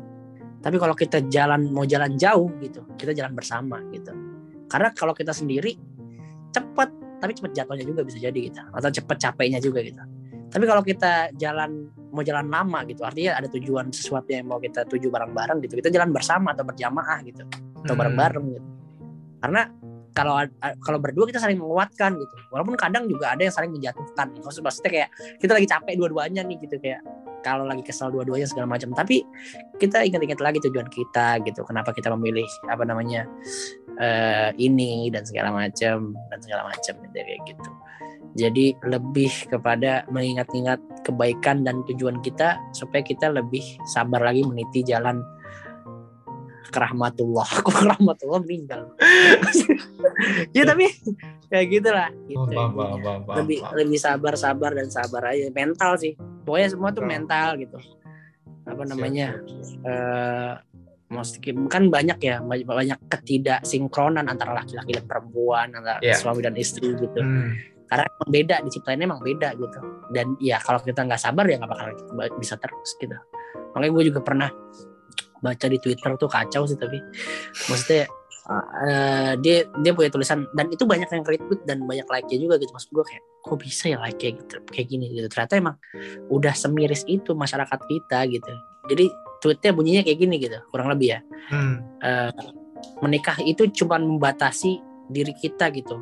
[0.57, 4.11] Tapi kalau kita jalan mau jalan jauh gitu kita jalan bersama gitu.
[4.67, 5.75] Karena kalau kita sendiri
[6.51, 8.61] cepat tapi cepat jatuhnya juga bisa jadi gitu.
[8.75, 10.03] Atau cepat capeknya juga gitu.
[10.47, 14.87] Tapi kalau kita jalan mau jalan lama gitu artinya ada tujuan sesuatu yang mau kita
[14.87, 17.43] tuju bareng-bareng gitu kita jalan bersama atau berjamaah gitu
[17.83, 17.99] atau hmm.
[17.99, 18.67] bareng-bareng gitu.
[19.43, 19.61] Karena
[20.17, 20.33] kalau
[20.81, 22.35] kalau berdua kita saling menguatkan gitu.
[22.49, 24.33] Walaupun kadang juga ada yang saling menjatuhkan.
[24.41, 27.05] Maksud maksudnya kayak kita lagi capek dua-duanya nih gitu kayak
[27.45, 28.89] kalau lagi kesal dua-duanya segala macam.
[28.97, 29.21] Tapi
[29.77, 31.61] kita ingat-ingat lagi tujuan kita gitu.
[31.61, 33.29] Kenapa kita memilih apa namanya
[34.01, 37.71] uh, ini dan segala macam dan segala macam gitu, kayak gitu.
[38.37, 45.21] Jadi lebih kepada mengingat-ingat kebaikan dan tujuan kita supaya kita lebih sabar lagi meniti jalan
[46.69, 48.81] kerahmatullah aku kerahmatullah meninggal?
[50.49, 50.89] Ya tapi
[51.53, 55.53] kayak gitulah gitu, bah, bah, bah, lebih lebih sabar sabar dan sabar aja.
[55.53, 56.17] Mental sih.
[56.41, 57.53] Pokoknya semua tuh mental.
[57.61, 57.77] gitu.
[58.65, 59.37] Apa namanya?
[59.85, 60.57] uh,
[61.69, 66.17] kan banyak ya banyak ketidaksinkronan antara laki-laki dan perempuan antara yeah.
[66.17, 67.21] suami dan istri gitu.
[67.21, 67.55] Hmm.
[67.87, 69.79] karena emang beda diciptainnya emang beda gitu.
[70.11, 71.87] Dan ya kalau kita nggak sabar ya nggak bakal
[72.35, 73.15] bisa terus gitu.
[73.71, 74.49] Makanya gue juga pernah
[75.41, 76.97] baca di Twitter tuh kacau sih tapi
[77.69, 78.09] maksudnya
[78.47, 82.71] uh, dia dia punya tulisan dan itu banyak yang retweet dan banyak like-nya juga gitu.
[82.71, 85.27] Maksud gue kayak kok bisa ya like kayak gitu kayak gini gitu.
[85.27, 85.75] Ternyata emang
[86.31, 88.53] udah semiris itu masyarakat kita gitu.
[88.87, 89.05] Jadi
[89.43, 91.19] tweetnya bunyinya kayak gini gitu kurang lebih ya.
[91.47, 91.79] Hmm.
[92.03, 92.31] uh,
[93.01, 94.79] menikah itu cuma membatasi
[95.11, 95.99] diri kita gitu.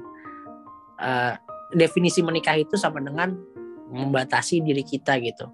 [0.96, 1.36] Uh,
[1.76, 3.36] definisi menikah itu sama dengan
[3.92, 5.52] membatasi diri kita gitu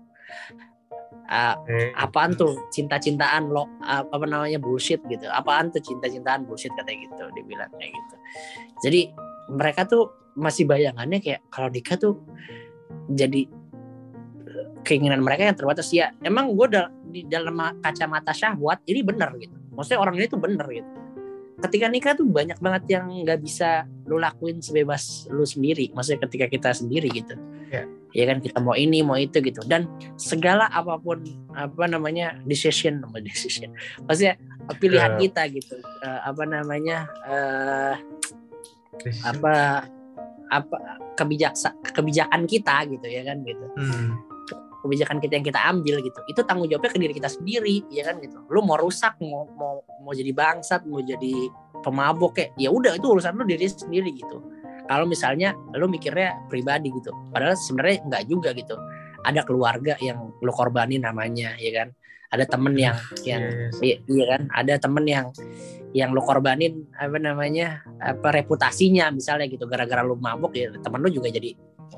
[1.31, 1.55] uh,
[1.95, 3.71] apaan tuh cinta-cintaan lo?
[3.87, 5.25] Apa namanya bullshit gitu.
[5.31, 8.15] Apaan tuh cinta-cintaan bullshit katanya gitu dibilang kayak gitu.
[8.83, 9.01] Jadi
[9.55, 12.15] mereka tuh masih bayangannya kayak kalau nikah tuh
[13.11, 13.47] jadi
[14.47, 15.87] eh, keinginan mereka yang terbatas.
[15.95, 16.67] Ya emang gue
[17.11, 19.55] di dalam kacamata syahwat ini benar gitu.
[19.71, 20.87] Maksudnya orang ini tuh benar gitu.
[21.61, 25.93] Ketika nikah tuh banyak banget yang nggak bisa lu lakuin sebebas lu sendiri.
[25.93, 27.37] Maksudnya ketika kita sendiri gitu
[27.71, 27.85] yeah.
[28.11, 29.63] ya kan kita mau ini mau itu gitu.
[29.65, 29.87] Dan
[30.19, 31.23] segala apa pun
[31.55, 33.71] apa namanya decision nama decision.
[34.05, 34.35] Maksudnya
[34.77, 35.21] pilihan yeah.
[35.23, 35.75] kita gitu.
[36.03, 37.95] Uh, apa namanya uh,
[39.25, 39.87] apa
[40.51, 40.77] apa
[41.15, 43.65] kebijaksa kebijakan kita gitu ya kan gitu.
[43.79, 44.19] Hmm.
[44.81, 46.19] Kebijakan kita yang kita ambil gitu.
[46.27, 48.35] Itu tanggung jawabnya ke diri kita sendiri ya kan gitu.
[48.51, 51.47] Lu mau rusak mau mau mau jadi bangsat mau jadi
[51.81, 54.37] pemabok kayak ya udah itu urusan lu diri sendiri gitu
[54.87, 58.75] kalau misalnya lu mikirnya pribadi gitu padahal sebenarnya nggak juga gitu.
[59.21, 61.93] Ada keluarga yang lu korbani namanya ya kan?
[62.31, 63.43] Ada temen yang yang
[63.83, 64.41] iya, iya kan?
[64.49, 65.29] Ada temen yang
[65.91, 71.11] yang lu korbanin apa namanya apa reputasinya misalnya gitu gara-gara lu mabuk ya temen lu
[71.11, 71.51] juga jadi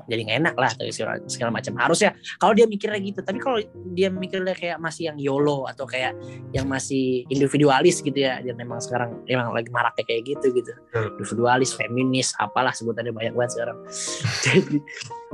[0.06, 1.72] jadi nggak enak lah atau segala, segala macam.
[1.78, 2.10] Harusnya
[2.42, 3.20] kalau dia mikirnya gitu.
[3.22, 3.58] Tapi kalau
[3.94, 6.16] dia mikirnya kayak masih yang yolo atau kayak
[6.50, 10.72] yang masih individualis gitu ya dan memang sekarang emang lagi maraknya kayak gitu gitu.
[11.18, 13.78] Individualis feminis apalah sebutannya banyak banget sekarang.
[14.44, 14.76] Jadi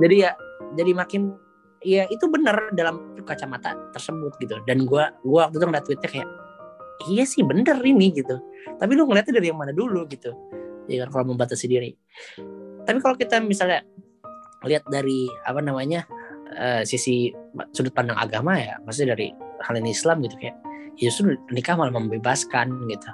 [0.01, 0.31] jadi ya
[0.73, 1.35] jadi makin
[1.81, 4.55] ya itu benar dalam kacamata tersebut gitu.
[4.65, 6.29] Dan gua gua waktu itu ngeliat tweetnya kayak
[7.09, 8.37] iya sih bener ini gitu.
[8.77, 10.33] Tapi lu ngeliatnya dari yang mana dulu gitu.
[10.89, 11.91] Ya kan kalau membatasi diri.
[12.81, 13.85] Tapi kalau kita misalnya
[14.65, 16.05] lihat dari apa namanya
[16.57, 17.33] uh, sisi
[17.73, 20.57] sudut pandang agama ya maksudnya dari hal ini Islam gitu kayak
[20.99, 23.09] ya justru nikah malah membebaskan gitu.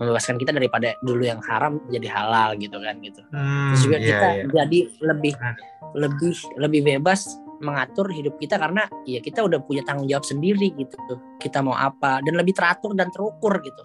[0.00, 3.20] Membebaskan kita daripada dulu yang haram jadi halal gitu kan gitu.
[3.36, 4.46] Hmm, terus juga yeah, kita yeah.
[4.64, 5.34] jadi lebih
[5.92, 7.28] lebih lebih bebas
[7.60, 10.96] mengatur hidup kita karena ya kita udah punya tanggung jawab sendiri gitu.
[11.36, 13.82] Kita mau apa dan lebih teratur dan terukur gitu.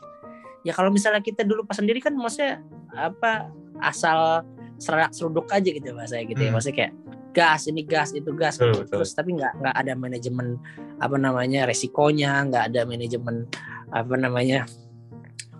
[0.63, 2.63] Ya kalau misalnya kita dulu pas sendiri kan maksudnya
[2.95, 3.51] apa
[3.83, 6.55] asal serak seruduk aja gitu bahasa gitu ya hmm.
[6.55, 6.93] maksudnya kayak
[7.35, 9.03] gas ini gas itu gas betul, betul.
[9.03, 10.55] terus tapi nggak nggak ada manajemen
[11.03, 13.43] apa namanya resikonya nggak ada manajemen
[13.91, 14.63] apa namanya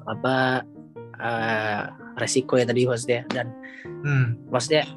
[0.08, 0.64] apa
[1.20, 1.82] uh,
[2.16, 3.52] resiko ya tadi maksudnya dan
[3.84, 4.48] hmm.
[4.48, 4.88] maksudnya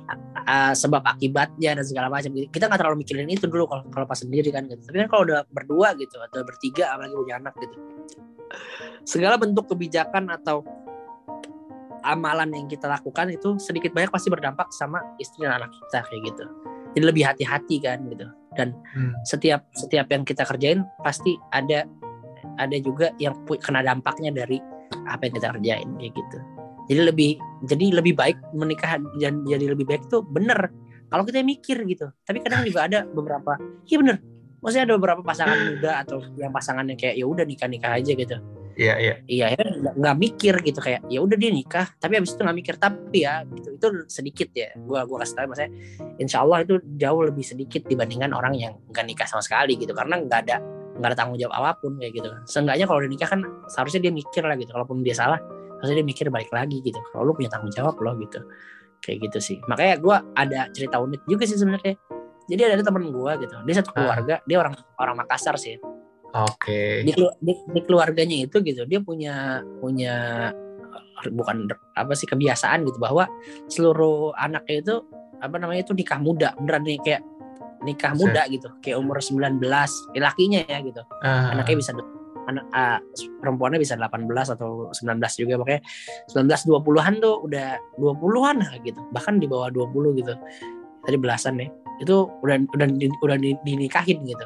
[0.47, 4.19] uh, sebab akibatnya dan segala macam kita nggak terlalu mikirin itu dulu kalau kalau pas
[4.23, 7.77] sendiri kan gitu tapi kan kalau udah berdua gitu atau bertiga apalagi punya anak gitu
[9.09, 10.65] segala bentuk kebijakan atau
[12.03, 16.23] amalan yang kita lakukan itu sedikit banyak pasti berdampak sama istri dan anak kita kayak
[16.33, 16.45] gitu.
[16.97, 18.27] Jadi lebih hati-hati kan gitu.
[18.57, 19.13] Dan hmm.
[19.23, 21.87] setiap setiap yang kita kerjain pasti ada
[22.59, 24.59] ada juga yang kena dampaknya dari
[25.07, 26.39] apa yang kita kerjain kayak gitu.
[26.89, 27.31] Jadi lebih
[27.69, 30.73] jadi lebih baik menikah dan jadi lebih baik tuh bener.
[31.09, 32.11] Kalau kita mikir gitu.
[32.25, 33.57] Tapi kadang juga ada beberapa
[33.87, 34.17] iya bener.
[34.59, 38.58] Maksudnya ada beberapa pasangan muda atau yang pasangannya kayak ya udah nikah nikah aja gitu
[38.79, 39.15] Iya iya.
[39.27, 41.91] iya akhirnya nggak mikir gitu kayak ya udah dia nikah.
[41.99, 44.71] Tapi habis itu nggak mikir tapi ya gitu itu sedikit ya.
[44.79, 45.71] Gua gua kasih tahu maksudnya
[46.23, 49.91] insya Allah itu jauh lebih sedikit dibandingkan orang yang nggak nikah sama sekali gitu.
[49.99, 50.63] Karena nggak ada
[50.95, 52.31] nggak ada tanggung jawab apa pun kayak gitu.
[52.47, 54.71] Seenggaknya kalau udah nikah kan seharusnya dia mikir lah gitu.
[54.71, 55.43] Kalaupun dia salah
[55.83, 57.03] harusnya dia mikir balik lagi gitu.
[57.11, 58.39] Kalau lu punya tanggung jawab loh gitu.
[59.03, 59.57] Kayak gitu sih.
[59.67, 61.99] Makanya gua ada cerita unik juga sih sebenarnya.
[62.47, 63.59] Jadi ada temen gua gitu.
[63.67, 65.98] Dia satu keluarga dia orang orang Makassar sih
[66.37, 67.03] Oke.
[67.03, 70.15] di, kelu- di, di keluarganya itu gitu dia punya punya
[71.25, 73.25] eh, bukan apa sih kebiasaan gitu bahwa
[73.67, 74.95] seluruh anaknya itu
[75.39, 77.23] apa namanya itu nikah muda beneran nih kayak
[77.81, 78.21] nikah Set.
[78.21, 81.91] muda gitu kayak umur 19 eh, lakinya ya gitu Ah, anaknya bisa
[82.49, 82.99] anak ah,
[83.41, 85.81] perempuannya bisa 18 atau 19 juga makanya
[86.33, 87.69] 19 20-an tuh udah
[88.01, 90.35] 20-an lah gitu bahkan di bawah 20 gitu
[91.05, 94.45] tadi belasan ya itu udah udah di- udah di- dinikahin gitu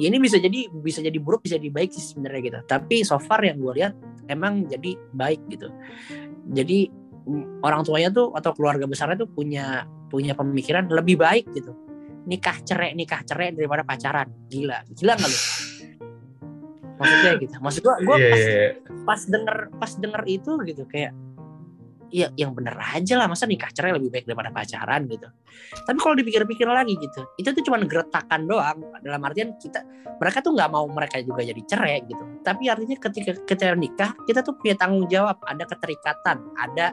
[0.00, 2.58] ya ini bisa jadi bisa jadi buruk bisa jadi baik sih sebenarnya gitu.
[2.64, 3.92] Tapi so far yang gue lihat
[4.32, 5.68] emang jadi baik gitu.
[6.48, 6.88] Jadi
[7.28, 11.76] mm, orang tuanya tuh atau keluarga besarnya tuh punya punya pemikiran lebih baik gitu.
[12.24, 14.32] Nikah cerai nikah cerai daripada pacaran.
[14.48, 15.40] Gila gila nggak lu?
[16.96, 17.54] Maksudnya gitu.
[17.60, 18.70] Maksud gua gua iya, pas, iya, iya.
[19.04, 21.12] pas denger pas denger itu gitu kayak
[22.10, 25.30] Iya, yang bener aja lah masa nikah cerai lebih baik daripada pacaran gitu.
[25.86, 28.82] Tapi kalau dipikir-pikir lagi gitu, itu tuh cuma geretakan doang.
[28.98, 29.86] Dalam artian kita
[30.18, 32.22] mereka tuh nggak mau mereka juga jadi cerai gitu.
[32.42, 36.90] Tapi artinya ketika kita nikah, kita tuh punya tanggung jawab, ada keterikatan, ada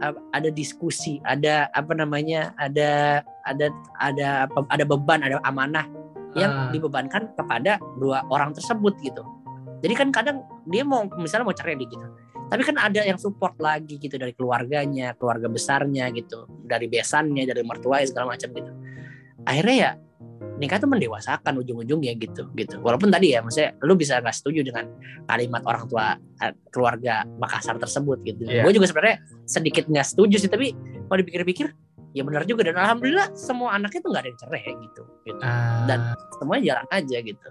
[0.00, 3.68] uh, ada diskusi, ada apa namanya, ada ada
[4.00, 5.84] ada ada beban, ada amanah
[6.36, 6.68] yang Ah.
[6.72, 9.24] dibebankan kepada dua orang tersebut gitu.
[9.80, 12.08] Jadi kan kadang dia mau misalnya mau cerai gitu.
[12.46, 17.62] Tapi kan ada yang support lagi gitu dari keluarganya, keluarga besarnya gitu, dari besannya, dari
[17.66, 18.72] mertuanya segala macam gitu.
[19.46, 19.90] Akhirnya ya
[20.56, 22.80] nikah tuh mendewasakan ujung-ujungnya gitu gitu.
[22.80, 24.88] Walaupun tadi ya maksudnya lu bisa nggak setuju dengan
[25.28, 28.46] kalimat orang tua eh, keluarga Makassar tersebut gitu.
[28.48, 28.64] Iya.
[28.64, 30.72] Gue juga sebenarnya sedikit nggak setuju sih tapi
[31.06, 31.74] kalau dipikir-pikir
[32.16, 35.84] ya benar juga dan alhamdulillah semua anaknya tuh nggak ada yang cerai gitu gitu Ah,
[35.84, 35.98] dan
[36.40, 37.48] semuanya jalan aja gitu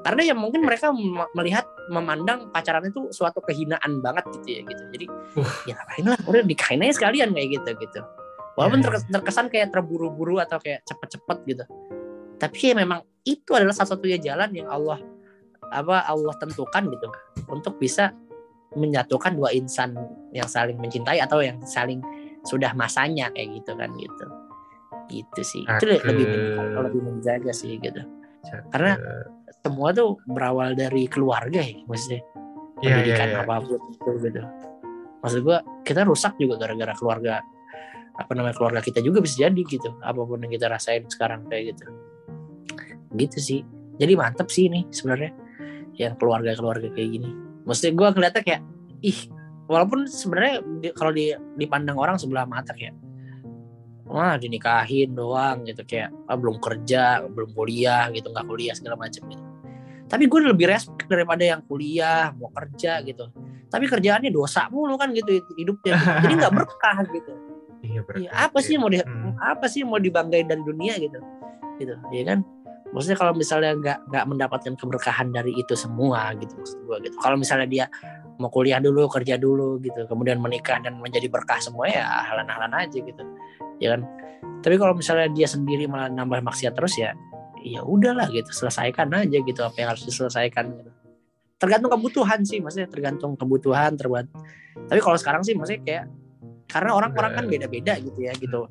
[0.00, 4.82] karena ya mungkin mereka me- melihat memandang pacaran itu suatu kehinaan banget gitu ya gitu.
[4.96, 5.50] Jadi Uh.
[5.68, 8.00] ya ngapain lah udah nikahin aja sekalian kayak gitu gitu.
[8.56, 8.86] Walaupun Ya, ya.
[8.88, 11.64] terkes- terkesan kayak terburu-buru atau kayak cepet-cepet gitu.
[12.40, 14.98] Tapi ya memang itu adalah satu-satunya jalan yang Allah
[15.70, 17.08] apa Allah tentukan gitu
[17.52, 18.10] untuk bisa
[18.74, 19.94] menyatukan dua insan
[20.32, 22.00] yang saling mencintai atau yang saling
[22.42, 24.24] sudah masanya kayak gitu kan gitu.
[25.10, 25.62] Gitu sih.
[25.66, 26.26] Itu lebih
[26.74, 28.00] lebih menjaga sih gitu.
[28.72, 28.96] Karena
[29.60, 32.22] semua tuh berawal dari keluarga ya maksudnya.
[32.80, 33.38] Iya, iya, pendidikan iya.
[33.44, 34.40] apa pun itu gitu.
[35.20, 37.44] Maksud gua kita rusak juga gara-gara keluarga
[38.16, 41.76] apa namanya keluarga kita juga bisa jadi gitu apa pun yang kita rasain sekarang kayak
[41.76, 41.84] gitu.
[43.16, 43.60] Gitu sih.
[44.00, 45.36] Jadi mantep sih ini sebenarnya
[46.00, 47.30] yang keluarga-keluarga kayak gini.
[47.68, 48.62] Maksudnya gua kelihatan kayak
[49.04, 49.18] ih
[49.68, 52.96] walaupun sebenarnya di- kalau di, dipandang orang sebelah mata kayak
[54.10, 59.22] wah dinikahin doang gitu kayak ah, belum kerja belum kuliah gitu nggak kuliah segala macam
[59.30, 59.44] gitu.
[60.10, 63.30] Tapi gue lebih respect daripada yang kuliah mau kerja gitu.
[63.70, 65.94] Tapi kerjaannya dosa mulu kan gitu hidupnya
[66.26, 67.32] jadi nggak berkah gitu.
[67.80, 68.26] Iya, berarti.
[68.26, 68.76] Iya, apa sih.
[68.76, 69.32] mau di, Hmm.
[69.40, 71.16] apa sih mau dibanggain dari dunia gitu?
[71.78, 72.42] Gitu ya kan?
[72.90, 77.16] Maksudnya kalau misalnya nggak nggak mendapatkan keberkahan dari itu semua gitu maksud gue gitu.
[77.22, 77.86] Kalau misalnya dia
[78.40, 82.98] mau kuliah dulu kerja dulu gitu kemudian menikah dan menjadi berkah semua ya halan-halan aja
[82.98, 83.22] gitu.
[83.76, 84.08] Ya kan?
[84.64, 87.12] Tapi kalau misalnya dia sendiri malah nambah maksiat terus ya
[87.60, 90.90] ya udahlah gitu selesaikan aja gitu apa yang harus diselesaikan gitu.
[91.60, 94.32] tergantung kebutuhan sih maksudnya tergantung kebutuhan terbuat.
[94.88, 96.04] Tapi kalau sekarang sih maksudnya kayak
[96.70, 98.64] karena orang-orang kan beda-beda gitu ya gitu.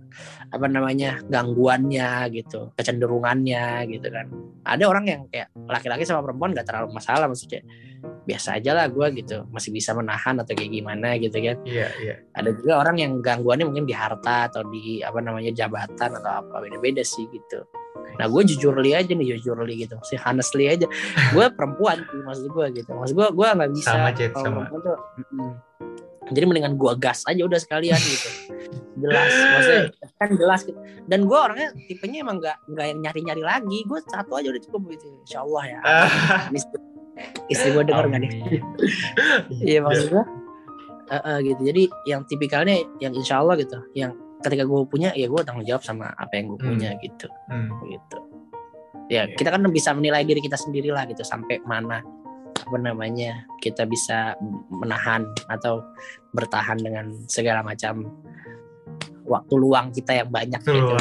[0.49, 4.25] Apa namanya gangguannya gitu kecenderungannya gitu kan.
[4.65, 7.61] Ada orang yang kayak laki-laki sama perempuan gak terlalu masalah maksudnya
[8.27, 9.45] biasa aja lah gue gitu.
[9.51, 11.57] Masih bisa menahan atau kayak gimana gitu kan.
[11.63, 12.15] Iya, iya.
[12.35, 16.55] ada juga orang yang gangguannya mungkin di harta atau di apa namanya jabatan atau apa
[16.63, 17.63] beda-beda sih gitu.
[18.19, 19.95] Nah gue jujur li aja nih jujur li gitu.
[20.03, 20.87] Sih honestly aja.
[21.35, 22.91] Gue perempuan sih maksud gue gitu.
[22.91, 24.61] Maksud gue gue nggak bisa Sama, kalau sama.
[24.81, 25.51] tuh, mm-mm.
[26.33, 28.29] jadi mendingan gue gas aja udah sekalian gitu.
[28.99, 29.31] Jelas.
[29.31, 29.83] Maksudnya
[30.19, 30.79] kan jelas gitu.
[31.07, 33.79] Dan gue orangnya tipenya emang nggak nggak yang nyari nyari lagi.
[33.87, 35.05] Gue satu aja udah cukup gitu.
[35.23, 35.79] Insya Allah ya
[37.47, 38.61] istri, gue denger nggak nih amin.
[39.69, 40.23] Iya maksud gue
[41.09, 41.61] eh, eh, gitu.
[41.65, 43.77] Jadi yang tipikalnya yang insya Allah gitu.
[43.97, 46.69] Yang ketika gue punya ya gue tanggung jawab sama apa yang gue Hmm.
[46.75, 47.27] punya gitu.
[47.49, 47.69] Hmm.
[47.85, 48.17] Gitu.
[49.09, 49.41] Ya Oke.
[49.41, 51.99] kita kan bisa menilai diri kita sendiri lah gitu sampai mana
[52.59, 54.37] apa namanya kita bisa
[54.69, 55.81] menahan atau
[56.37, 58.05] bertahan dengan segala macam
[59.25, 60.93] waktu luang kita yang banyak Itu gitu.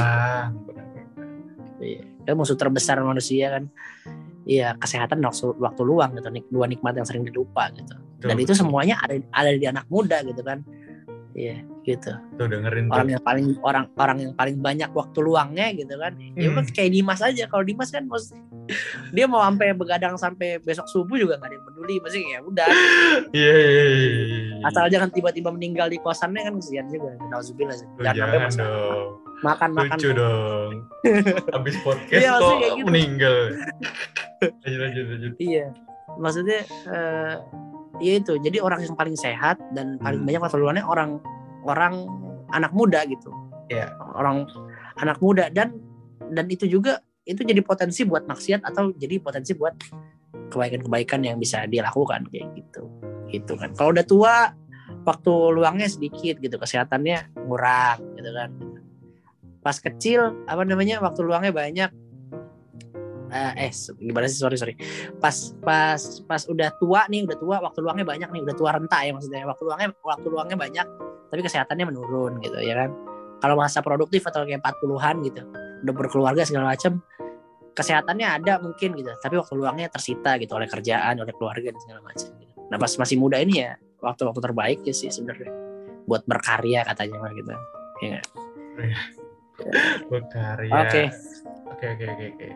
[1.78, 2.02] Iya.
[2.24, 3.64] Kan musuh terbesar manusia kan.
[4.48, 6.28] Iya kesehatan waktu, waktu luang gitu.
[6.48, 7.94] Dua nikmat yang sering dilupa gitu.
[8.24, 10.64] Dan itu semuanya ada ada di anak muda gitu kan.
[11.36, 12.12] Iya gitu.
[12.40, 13.12] Tuh dengerin orang tuh.
[13.14, 16.16] yang paling orang orang yang paling banyak waktu luangnya gitu kan.
[16.34, 16.64] Ya hmm.
[16.64, 17.44] Ya kayak Dimas aja.
[17.44, 18.40] Kalau Dimas kan mesti
[19.16, 22.68] dia mau sampai begadang sampai besok subuh juga nggak ada yang peduli pasti ya udah.
[23.36, 23.52] Iya.
[23.52, 23.88] Yeah, yeah,
[24.64, 24.68] yeah.
[24.68, 27.16] Asal jangan tiba-tiba meninggal di kosannya kan kesian juga.
[27.28, 27.76] Nauzubillah.
[28.00, 29.27] Jangan sampai dong.
[29.44, 29.96] Makan makan.
[29.98, 30.72] Lucu dong.
[31.54, 32.86] Habis podcast iya, kok gitu.
[32.90, 33.54] meninggal.
[34.42, 35.32] lanjut lanjut lanjut.
[35.38, 35.66] Iya.
[36.18, 37.34] Maksudnya uh,
[38.02, 38.34] ya itu.
[38.42, 40.28] Jadi orang yang paling sehat dan paling hmm.
[40.28, 41.22] banyak waktu luangnya orang
[41.66, 42.06] orang
[42.52, 43.28] anak muda gitu
[43.68, 44.48] ya orang
[44.98, 45.76] anak muda dan
[46.32, 49.76] dan itu juga itu jadi potensi buat maksiat atau jadi potensi buat
[50.48, 52.88] kebaikan-kebaikan yang bisa dilakukan kayak gitu
[53.28, 54.56] gitu kan kalau udah tua
[55.04, 58.50] waktu luangnya sedikit gitu kesehatannya kurang gitu kan
[59.68, 61.92] pas kecil apa namanya waktu luangnya banyak.
[63.28, 63.68] Uh, eh
[64.00, 64.72] gimana sih sorry sorry.
[65.20, 69.04] Pas pas pas udah tua nih udah tua waktu luangnya banyak nih udah tua renta
[69.04, 69.44] ya maksudnya.
[69.44, 70.86] Waktu luangnya waktu luangnya banyak
[71.28, 72.96] tapi kesehatannya menurun gitu ya kan.
[73.44, 75.44] Kalau masa produktif atau kayak 40-an gitu
[75.84, 77.04] udah berkeluarga segala macam
[77.76, 82.00] kesehatannya ada mungkin gitu tapi waktu luangnya tersita gitu oleh kerjaan oleh keluarga dan segala
[82.02, 82.52] macam gitu.
[82.66, 85.54] nah pas masih muda ini ya waktu-waktu terbaik ya sih sebenarnya
[86.10, 87.54] buat berkarya katanya gitu
[88.02, 88.18] ya
[90.10, 91.02] berkarya oke
[91.74, 92.48] oke oke oke oke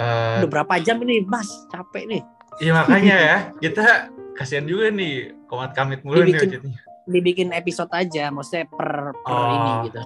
[0.00, 1.50] Uh, Udah berapa jam ini, Mas?
[1.68, 2.22] Capek nih.
[2.60, 8.32] Iya makanya ya, kita kasihan juga nih komat kamit mulu dibikin, nih Dibikin episode aja,
[8.32, 9.52] maksudnya per, per oh.
[9.52, 10.00] ini gitu.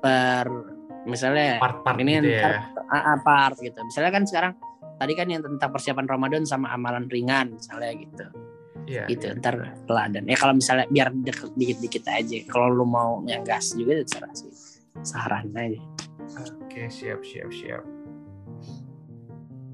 [0.00, 0.46] Per
[1.08, 2.72] misalnya part-part ini gitu ya.
[2.88, 3.78] Part, part gitu.
[3.84, 4.52] Misalnya kan sekarang
[4.96, 8.26] tadi kan yang tentang persiapan Ramadan sama amalan ringan misalnya gitu.
[8.88, 9.04] Iya.
[9.12, 10.24] Gitu, ntar teladan.
[10.24, 12.36] Ya kalau misalnya biar deket dikit-dikit aja.
[12.48, 14.67] Kalau lu mau yang gas juga terserah sih.
[15.02, 15.80] Saran aja.
[16.62, 17.82] Oke, siap siap siap.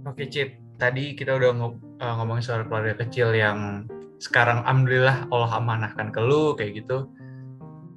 [0.05, 1.51] Oke Cip, tadi kita udah
[2.01, 3.89] uh, ngomongin soal keluarga kecil yang
[4.21, 7.09] sekarang alhamdulillah Allah amanahkan ke lu kayak gitu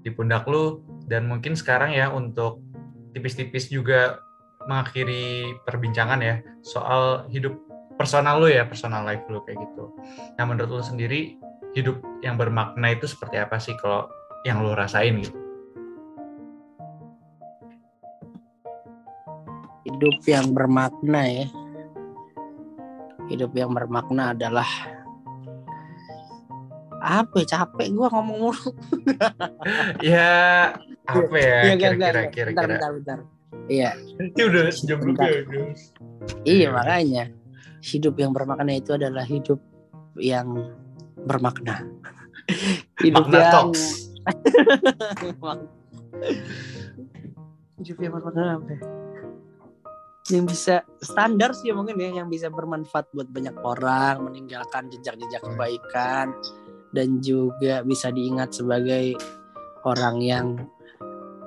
[0.04, 2.64] di pundak lu dan mungkin sekarang ya untuk
[3.12, 4.24] tipis-tipis juga
[4.68, 7.56] mengakhiri perbincangan ya soal hidup
[7.98, 9.90] personal lu ya, personal life lu kayak gitu.
[10.38, 11.40] Nah menurut lu sendiri
[11.74, 14.08] hidup yang bermakna itu seperti apa sih kalau
[14.46, 15.47] yang lu rasain gitu?
[19.88, 21.48] Hidup yang bermakna ya.
[23.32, 24.68] Hidup yang bermakna adalah
[27.00, 28.60] apa ya, capek gue ngomong mulu.
[30.04, 30.76] Ya
[31.08, 31.72] apa ya?
[31.72, 32.76] Iya, kira-kira kira-kira.
[32.76, 33.24] Bentar, bentar,
[33.72, 33.96] iya.
[34.20, 35.48] Ini udah sejam lebih
[36.44, 37.32] iya makanya.
[37.80, 39.64] Hidup yang bermakna itu adalah hidup
[40.20, 40.68] yang
[41.24, 41.88] bermakna.
[43.04, 43.84] Hidup Makna yang talks.
[47.80, 48.82] hidup yang bermakna apa ya?
[50.32, 56.36] Yang bisa standar sih mungkin ya yang bisa bermanfaat buat banyak orang meninggalkan jejak-jejak kebaikan
[56.92, 59.16] dan juga bisa diingat sebagai
[59.88, 60.48] orang yang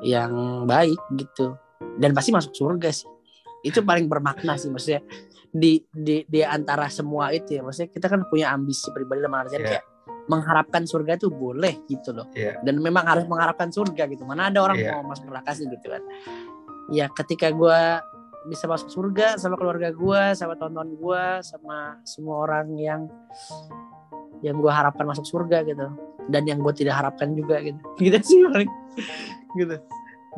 [0.00, 1.56] yang baik gitu.
[2.00, 3.08] Dan pasti masuk surga sih.
[3.60, 5.04] Itu paling bermakna sih maksudnya
[5.50, 7.62] di di di antara semua itu ya.
[7.64, 9.70] Maksudnya kita kan punya ambisi pribadi dalam artian yeah.
[9.76, 9.84] kayak
[10.30, 12.30] mengharapkan surga itu boleh gitu loh.
[12.32, 12.56] Yeah.
[12.62, 14.24] dan memang harus mengharapkan surga gitu.
[14.24, 14.96] Mana ada orang yeah.
[14.96, 16.00] mau masuk neraka sih gitu kan.
[16.88, 17.80] Ya ketika gue
[18.50, 23.06] bisa masuk surga sama keluarga gue sama tonton gue sama semua orang yang
[24.42, 25.86] yang gue harapkan masuk surga gitu.
[26.26, 27.78] Dan yang gue tidak harapkan juga gitu.
[28.02, 28.70] Gitu sih paling
[29.54, 29.76] gitu.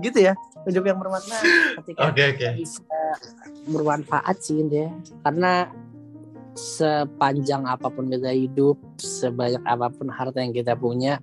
[0.05, 0.37] Gitu ya
[0.69, 1.39] hidup yang bermakna.
[1.83, 2.53] Ketika okay, okay.
[2.61, 2.85] bisa
[3.67, 4.91] bermanfaat sih gitu ya.
[5.25, 5.69] Karena
[6.53, 11.17] sepanjang apa pun kita hidup sebanyak apa pun harta yang kita punya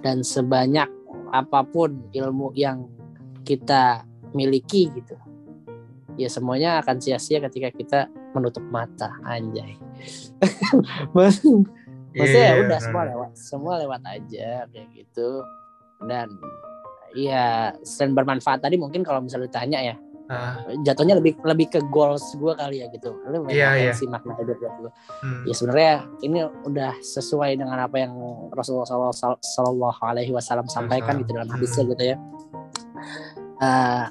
[0.00, 0.88] dan sebanyak
[1.28, 2.88] apa pun ilmu yang
[3.44, 5.20] kita miliki gitu
[6.18, 8.00] ya semuanya akan sia-sia ketika kita
[8.34, 9.78] menutup mata anjay
[11.14, 11.64] maksudnya
[12.18, 15.46] yeah, ya udah semua lewat semua lewat aja kayak gitu
[16.10, 16.28] dan
[17.14, 19.96] ya selain bermanfaat tadi mungkin kalau misalnya ditanya ya
[20.28, 20.74] uh.
[20.84, 23.94] jatuhnya lebih lebih ke goals gue kali ya gitu lu yeah, yeah.
[23.94, 24.90] si makna hidup gue
[25.24, 25.42] hmm.
[25.48, 25.94] ya sebenarnya
[26.26, 28.12] ini udah sesuai dengan apa yang
[28.52, 31.92] Rasulullah Shallallahu Alaihi Wasallam sampaikan gitu dalam hadisnya hmm.
[31.96, 32.16] gitu ya
[33.62, 34.06] uh,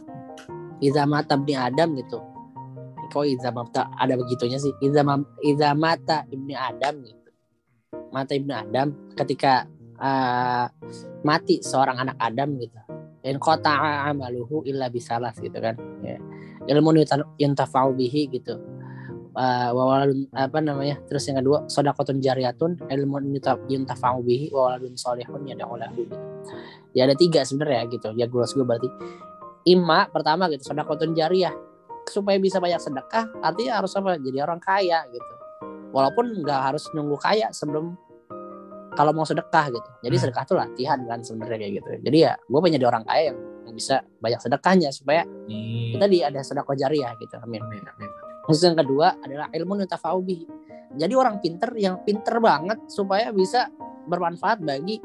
[0.84, 2.21] Iza mata ibni Adam gitu.
[3.07, 4.73] Kok Iza mata ada begitunya sih?
[4.84, 5.01] Iza,
[5.41, 7.30] Iza mata ibni Adam gitu.
[8.13, 9.65] Mata ibni Adam ketika
[9.97, 10.65] uh,
[11.25, 12.78] mati seorang anak Adam gitu.
[13.25, 13.73] In kota
[14.07, 15.75] amaluhu illa bisalas gitu kan.
[16.05, 16.21] Ya.
[16.67, 16.99] ilmu
[17.39, 18.59] yuntafa'u bihi gitu.
[19.38, 19.71] Uh,
[20.36, 20.99] apa namanya?
[21.07, 23.39] Terus yang kedua sodakotun jariatun ilmu
[23.71, 25.55] yuntafa'u bihi wawaladun solihun ya
[25.95, 26.15] gitu.
[26.91, 28.11] Ya ada tiga sebenarnya gitu.
[28.19, 28.89] Ya gue berarti
[29.68, 31.55] ima pertama gitu sedekah jariah
[32.07, 35.34] supaya bisa banyak sedekah artinya harus apa jadi orang kaya gitu
[35.91, 37.99] walaupun nggak harus nunggu kaya sebelum
[38.95, 40.24] kalau mau sedekah gitu jadi hmm.
[40.24, 43.76] sedekah tuh latihan kan sebenarnya kayak gitu jadi ya gue pengen jadi orang kaya yang
[43.76, 45.99] bisa banyak sedekahnya supaya hmm.
[45.99, 48.11] kita di ada sedekah jariah gitu amin amin, amin.
[48.47, 50.47] Terus yang kedua adalah ilmu nutafaubi.
[50.95, 53.68] Jadi orang pinter yang pinter banget supaya bisa
[54.07, 55.03] bermanfaat bagi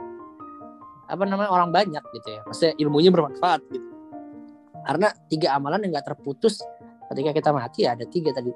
[1.11, 2.41] apa namanya orang banyak gitu ya.
[2.47, 3.91] Maksudnya ilmunya bermanfaat gitu.
[4.83, 6.61] Karena tiga amalan yang gak terputus
[7.12, 8.51] ketika kita mati ya ada tiga tadi.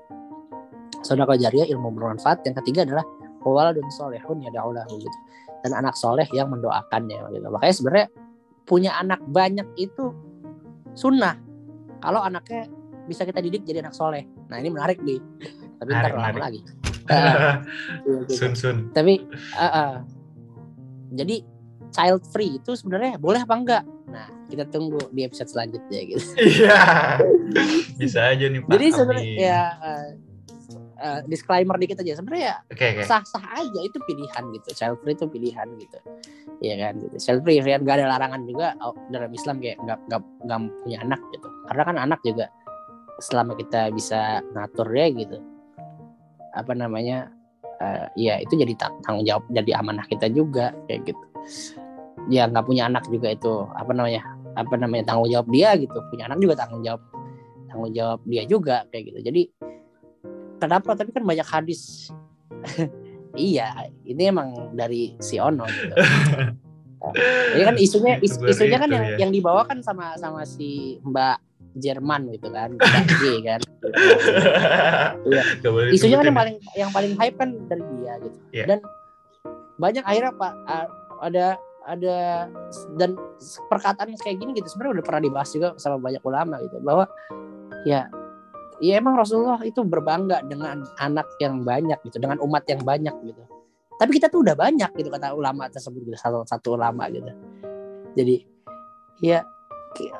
[1.03, 2.43] Sedekah jariah ilmu bermanfaat.
[2.47, 3.07] Yang ketiga adalah
[3.47, 5.18] dan solehun ya daulahu gitu.
[5.62, 7.47] Dan anak soleh yang mendoakannya gitu.
[7.47, 8.07] Makanya sebenarnya
[8.66, 10.11] punya anak banyak itu
[10.99, 11.39] sunnah.
[12.03, 12.66] Kalau anaknya
[13.07, 14.27] bisa kita didik jadi anak soleh.
[14.51, 15.22] Nah ini menarik nih.
[15.79, 16.61] Tapi ntar lama lagi.
[18.39, 18.91] sun sun.
[18.91, 19.22] Tapi
[19.55, 19.93] uh, uh,
[21.14, 21.47] jadi
[21.93, 23.84] child free itu sebenarnya boleh apa enggak?
[24.11, 26.26] Nah kita tunggu di episode selanjutnya gitu.
[26.47, 26.78] Iya.
[27.97, 28.70] bisa aja nih Pak.
[28.74, 30.09] Jadi sebenarnya ya uh,
[31.01, 33.05] uh, disclaimer dikit aja sebenarnya okay, okay.
[33.05, 35.99] sah-sah aja itu pilihan gitu child free itu pilihan gitu
[36.64, 39.99] ya kan gitu child free kan gak ada larangan juga oh, dalam Islam kayak nggak
[40.09, 42.47] nggak punya anak gitu karena kan anak juga
[43.20, 45.39] selama kita bisa ngatur ya gitu
[46.57, 47.28] apa namanya
[47.80, 48.72] uh, ya itu jadi
[49.05, 51.24] tanggung jawab jadi amanah kita juga kayak gitu
[52.27, 54.23] ya nggak punya anak juga itu apa namanya
[54.57, 57.03] apa namanya tanggung jawab dia gitu punya anak juga tanggung jawab
[57.71, 59.43] tanggung jawab dia juga kayak gitu jadi
[60.59, 62.11] kenapa tapi kan banyak hadis
[63.37, 65.95] iya ini emang dari si Ono gitu
[67.63, 69.17] kan isunya is, isunya kan yang, ya.
[69.27, 72.73] yang dibawakan sama sama si Mbak Jerman gitu kan,
[73.21, 73.61] G kan.
[75.29, 75.43] Iya.
[75.93, 78.39] Isunya kan yang paling yang paling hype kan dari dia gitu.
[78.57, 78.67] Yeah.
[78.67, 78.79] Dan
[79.77, 80.53] banyak akhirnya Pak
[81.21, 81.57] ada
[81.87, 82.51] ada
[82.99, 83.14] dan
[83.71, 87.07] perkataan kayak gini gitu sebenarnya udah pernah dibahas juga sama banyak ulama gitu bahwa
[87.87, 88.11] ya
[88.83, 93.43] ya emang Rasulullah itu berbangga dengan anak yang banyak gitu dengan umat yang banyak gitu.
[93.97, 97.33] Tapi kita tuh udah banyak gitu kata ulama tersebut gitu satu satu ulama gitu.
[98.19, 98.45] Jadi
[99.25, 99.41] ya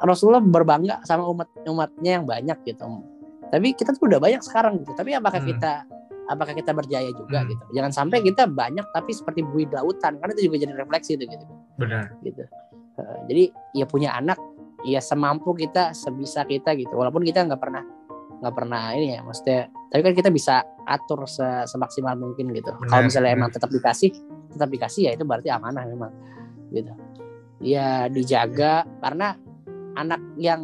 [0.01, 2.87] Rasulullah berbangga sama umat umatnya yang banyak gitu.
[3.53, 5.51] Tapi kita tuh udah banyak sekarang gitu tapi apakah hmm.
[5.51, 5.85] kita
[6.27, 7.49] apakah kita berjaya juga hmm.
[7.55, 7.65] gitu.
[7.79, 11.45] Jangan sampai kita banyak tapi seperti buih lautan karena itu juga jadi refleksi itu gitu.
[11.79, 12.13] Benar.
[12.23, 12.43] Gitu.
[12.97, 13.45] Uh, jadi
[13.77, 14.39] ya punya anak
[14.87, 16.95] ya semampu kita sebisa kita gitu.
[16.95, 17.83] Walaupun kita nggak pernah
[18.37, 21.25] nggak pernah ini ya maksudnya tapi kan kita bisa atur
[21.65, 22.75] semaksimal mungkin gitu.
[22.91, 24.13] Kalau misalnya emang tetap dikasih
[24.53, 26.13] tetap dikasih ya itu berarti amanah memang
[26.75, 26.93] gitu.
[27.65, 29.41] Ya dijaga karena
[29.97, 30.61] anak yang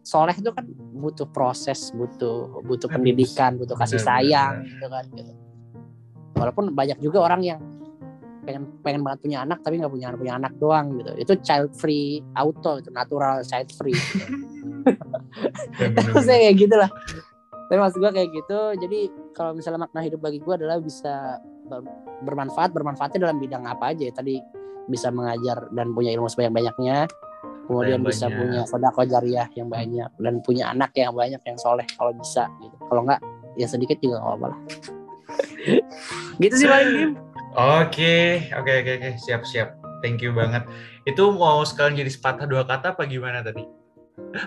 [0.00, 0.64] soleh itu kan
[0.96, 5.04] butuh proses, butuh butuh pendidikan, butuh kasih sayang, gitu kan.
[5.12, 5.32] Gitu.
[6.36, 7.60] Walaupun banyak juga orang yang
[8.40, 11.12] pengen pengen banget punya anak tapi nggak punya punya anak doang gitu.
[11.20, 13.96] Itu child free auto itu natural child free.
[15.76, 16.00] Gitu.
[16.26, 16.90] saya kayak gitulah.
[17.70, 18.60] Tapi maksud gue kayak gitu.
[18.82, 19.00] Jadi
[19.36, 21.38] kalau misalnya makna hidup bagi gue adalah bisa
[22.26, 24.12] bermanfaat, bermanfaatnya dalam bidang apa aja ya.
[24.16, 24.42] Tadi
[24.90, 27.06] bisa mengajar dan punya ilmu sebanyak banyaknya
[27.70, 28.38] kemudian bisa banyak.
[28.42, 32.74] punya sodako jariah yang banyak dan punya anak yang banyak yang soleh kalau bisa gitu.
[32.90, 33.22] Kalau enggak
[33.54, 34.60] ya sedikit juga nggak apa-apa lah.
[36.42, 37.14] Gitu sih paling
[37.54, 38.16] oke
[38.50, 39.10] oke oke oke.
[39.22, 39.78] Siap siap.
[40.02, 40.66] Thank you banget.
[41.06, 43.62] Itu mau sekalian jadi sepatah dua kata apa gimana tadi?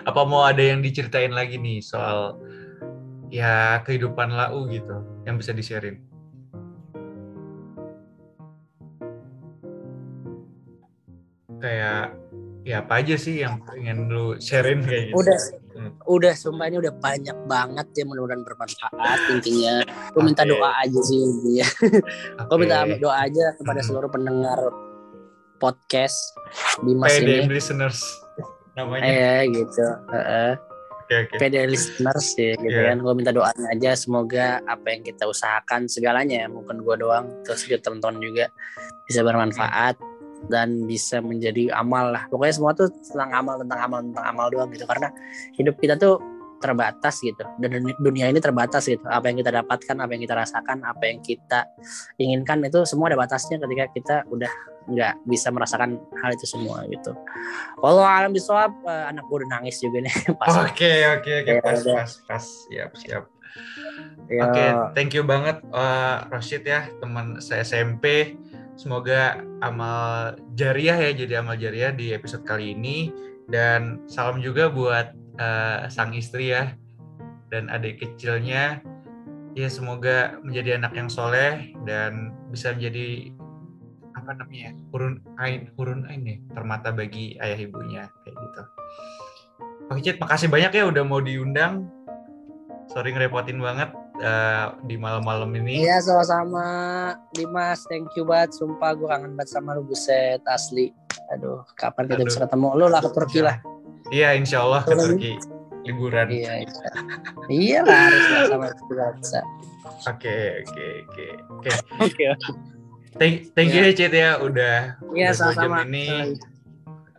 [0.04, 2.36] Apa mau ada yang diceritain lagi nih soal
[3.32, 5.64] ya kehidupan lau gitu yang bisa di
[11.64, 12.12] kayak
[12.64, 15.20] ya apa aja sih yang pengen lu sharein kayak gitu?
[15.20, 15.38] Udah,
[15.76, 15.92] hmm.
[16.08, 19.84] udah sumpah ini udah banyak banget ya mudah-mudahan bermanfaat intinya.
[19.84, 20.24] Gue okay.
[20.24, 21.66] minta doa aja sih intinya.
[21.68, 22.48] Okay.
[22.48, 23.88] Gue minta doa aja kepada hmm.
[23.92, 24.58] seluruh pendengar
[25.60, 26.16] podcast
[26.80, 27.44] di mas ini.
[27.52, 28.00] listeners
[28.72, 29.04] namanya.
[29.12, 29.84] Eh gitu.
[30.08, 30.56] Uh,
[31.04, 31.36] okay, okay.
[31.36, 32.96] PD listeners ya gitu yeah.
[32.96, 33.04] kan.
[33.04, 37.68] Gue minta doanya aja semoga apa yang kita usahakan segalanya ya, mungkin gue doang terus
[37.68, 38.48] juga teman-teman juga
[39.04, 40.00] bisa bermanfaat.
[40.00, 40.13] Hmm
[40.50, 42.26] dan bisa menjadi amal lah.
[42.28, 44.84] Pokoknya semua tuh tentang amal tentang amal tentang amal doang gitu.
[44.88, 45.08] Karena
[45.56, 46.20] hidup kita tuh
[46.64, 47.44] terbatas gitu.
[47.60, 49.04] Dan dunia ini terbatas gitu.
[49.04, 51.68] Apa yang kita dapatkan apa yang kita rasakan apa yang kita
[52.16, 54.48] inginkan itu semua ada batasnya ketika kita udah
[54.84, 57.12] nggak bisa merasakan hal itu semua gitu.
[57.80, 60.14] Kalau alam bisawab uh, anak gue udah nangis juga nih.
[60.68, 61.52] Oke oke oke.
[61.56, 62.44] Ya pas pas pas.
[62.44, 63.24] Siap siap.
[64.26, 64.50] Ya.
[64.50, 64.68] oke okay,
[64.98, 68.34] thank you banget uh, Rashid ya teman saya SMP
[68.74, 73.14] Semoga amal jariah ya jadi amal jariah di episode kali ini.
[73.46, 76.74] Dan salam juga buat uh, sang istri ya
[77.52, 78.82] dan adik kecilnya.
[79.54, 83.30] Ya semoga menjadi anak yang soleh dan bisa menjadi
[84.14, 88.62] apa namanya hurun ain hurun ain ya permata bagi ayah ibunya kayak gitu.
[89.92, 91.86] Oke Cid, makasih banyak ya udah mau diundang.
[92.90, 95.86] Sorry ngerepotin banget uh, di malam-malam ini.
[95.86, 96.66] Iya sama-sama
[97.34, 98.54] Dimas, thank you banget.
[98.54, 100.92] Sumpah gue kangen banget sama lu buset asli.
[101.32, 102.28] Aduh, kapan kita Aduh.
[102.28, 102.68] bisa ketemu?
[102.76, 103.56] Lu lah ke Turki lah.
[104.12, 105.40] Iya, insya Allah ke Turki
[105.84, 106.26] liburan.
[106.32, 106.90] Iya, iya.
[107.48, 108.66] Iya lah harus lah sama
[109.20, 109.40] bisa.
[110.08, 111.26] Oke, oke, oke,
[111.60, 111.70] oke.
[112.00, 112.26] Oke.
[113.14, 114.98] Thank, thank you ya Cid ya udah.
[115.14, 115.86] Iya sama-sama.
[115.86, 116.34] Ini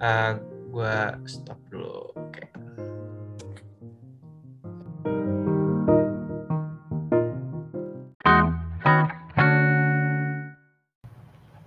[0.02, 0.32] uh,
[0.74, 2.12] gua stop dulu.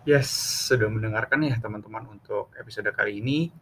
[0.09, 0.33] Yes,
[0.73, 3.53] sudah mendengarkan ya teman-teman untuk episode kali ini.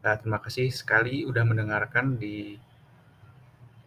[0.00, 2.56] Uh, terima kasih sekali udah mendengarkan di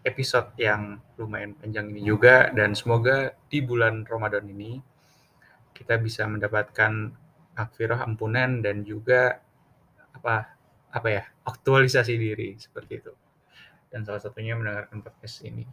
[0.06, 4.78] episode yang lumayan panjang ini juga dan semoga di bulan Ramadan ini
[5.74, 7.18] kita bisa mendapatkan
[7.58, 9.42] akfirah ampunan dan juga
[10.14, 10.54] apa
[10.94, 13.14] apa ya aktualisasi diri seperti itu
[13.90, 15.66] dan salah satunya mendengarkan podcast ini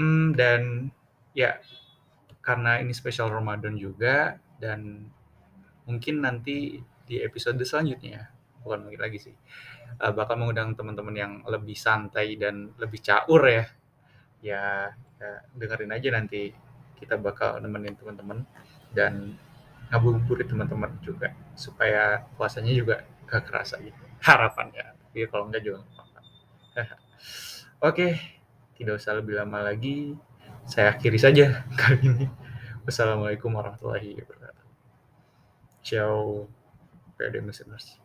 [0.00, 0.88] hmm, dan
[1.36, 1.60] ya
[2.44, 5.08] karena ini spesial Ramadan juga dan
[5.88, 8.28] mungkin nanti di episode selanjutnya
[8.64, 9.34] bukan mungkin lagi sih
[10.00, 13.64] uh, bakal mengundang teman-teman yang lebih santai dan lebih caur ya.
[14.44, 16.52] Ya, ya dengerin aja nanti
[17.00, 18.44] kita bakal nemenin teman-teman
[18.92, 19.36] dan
[19.88, 24.96] ngabuburit teman-teman juga supaya puasanya juga gak kerasa gitu harapannya.
[25.00, 25.80] Tapi kalau enggak juga
[27.88, 28.08] oke
[28.74, 30.12] tidak usah lebih lama lagi
[30.64, 32.26] saya akhiri saja kali ini.
[32.84, 34.66] Wassalamualaikum warahmatullahi wabarakatuh.
[35.80, 36.48] Ciao.
[37.14, 38.04] PD listeners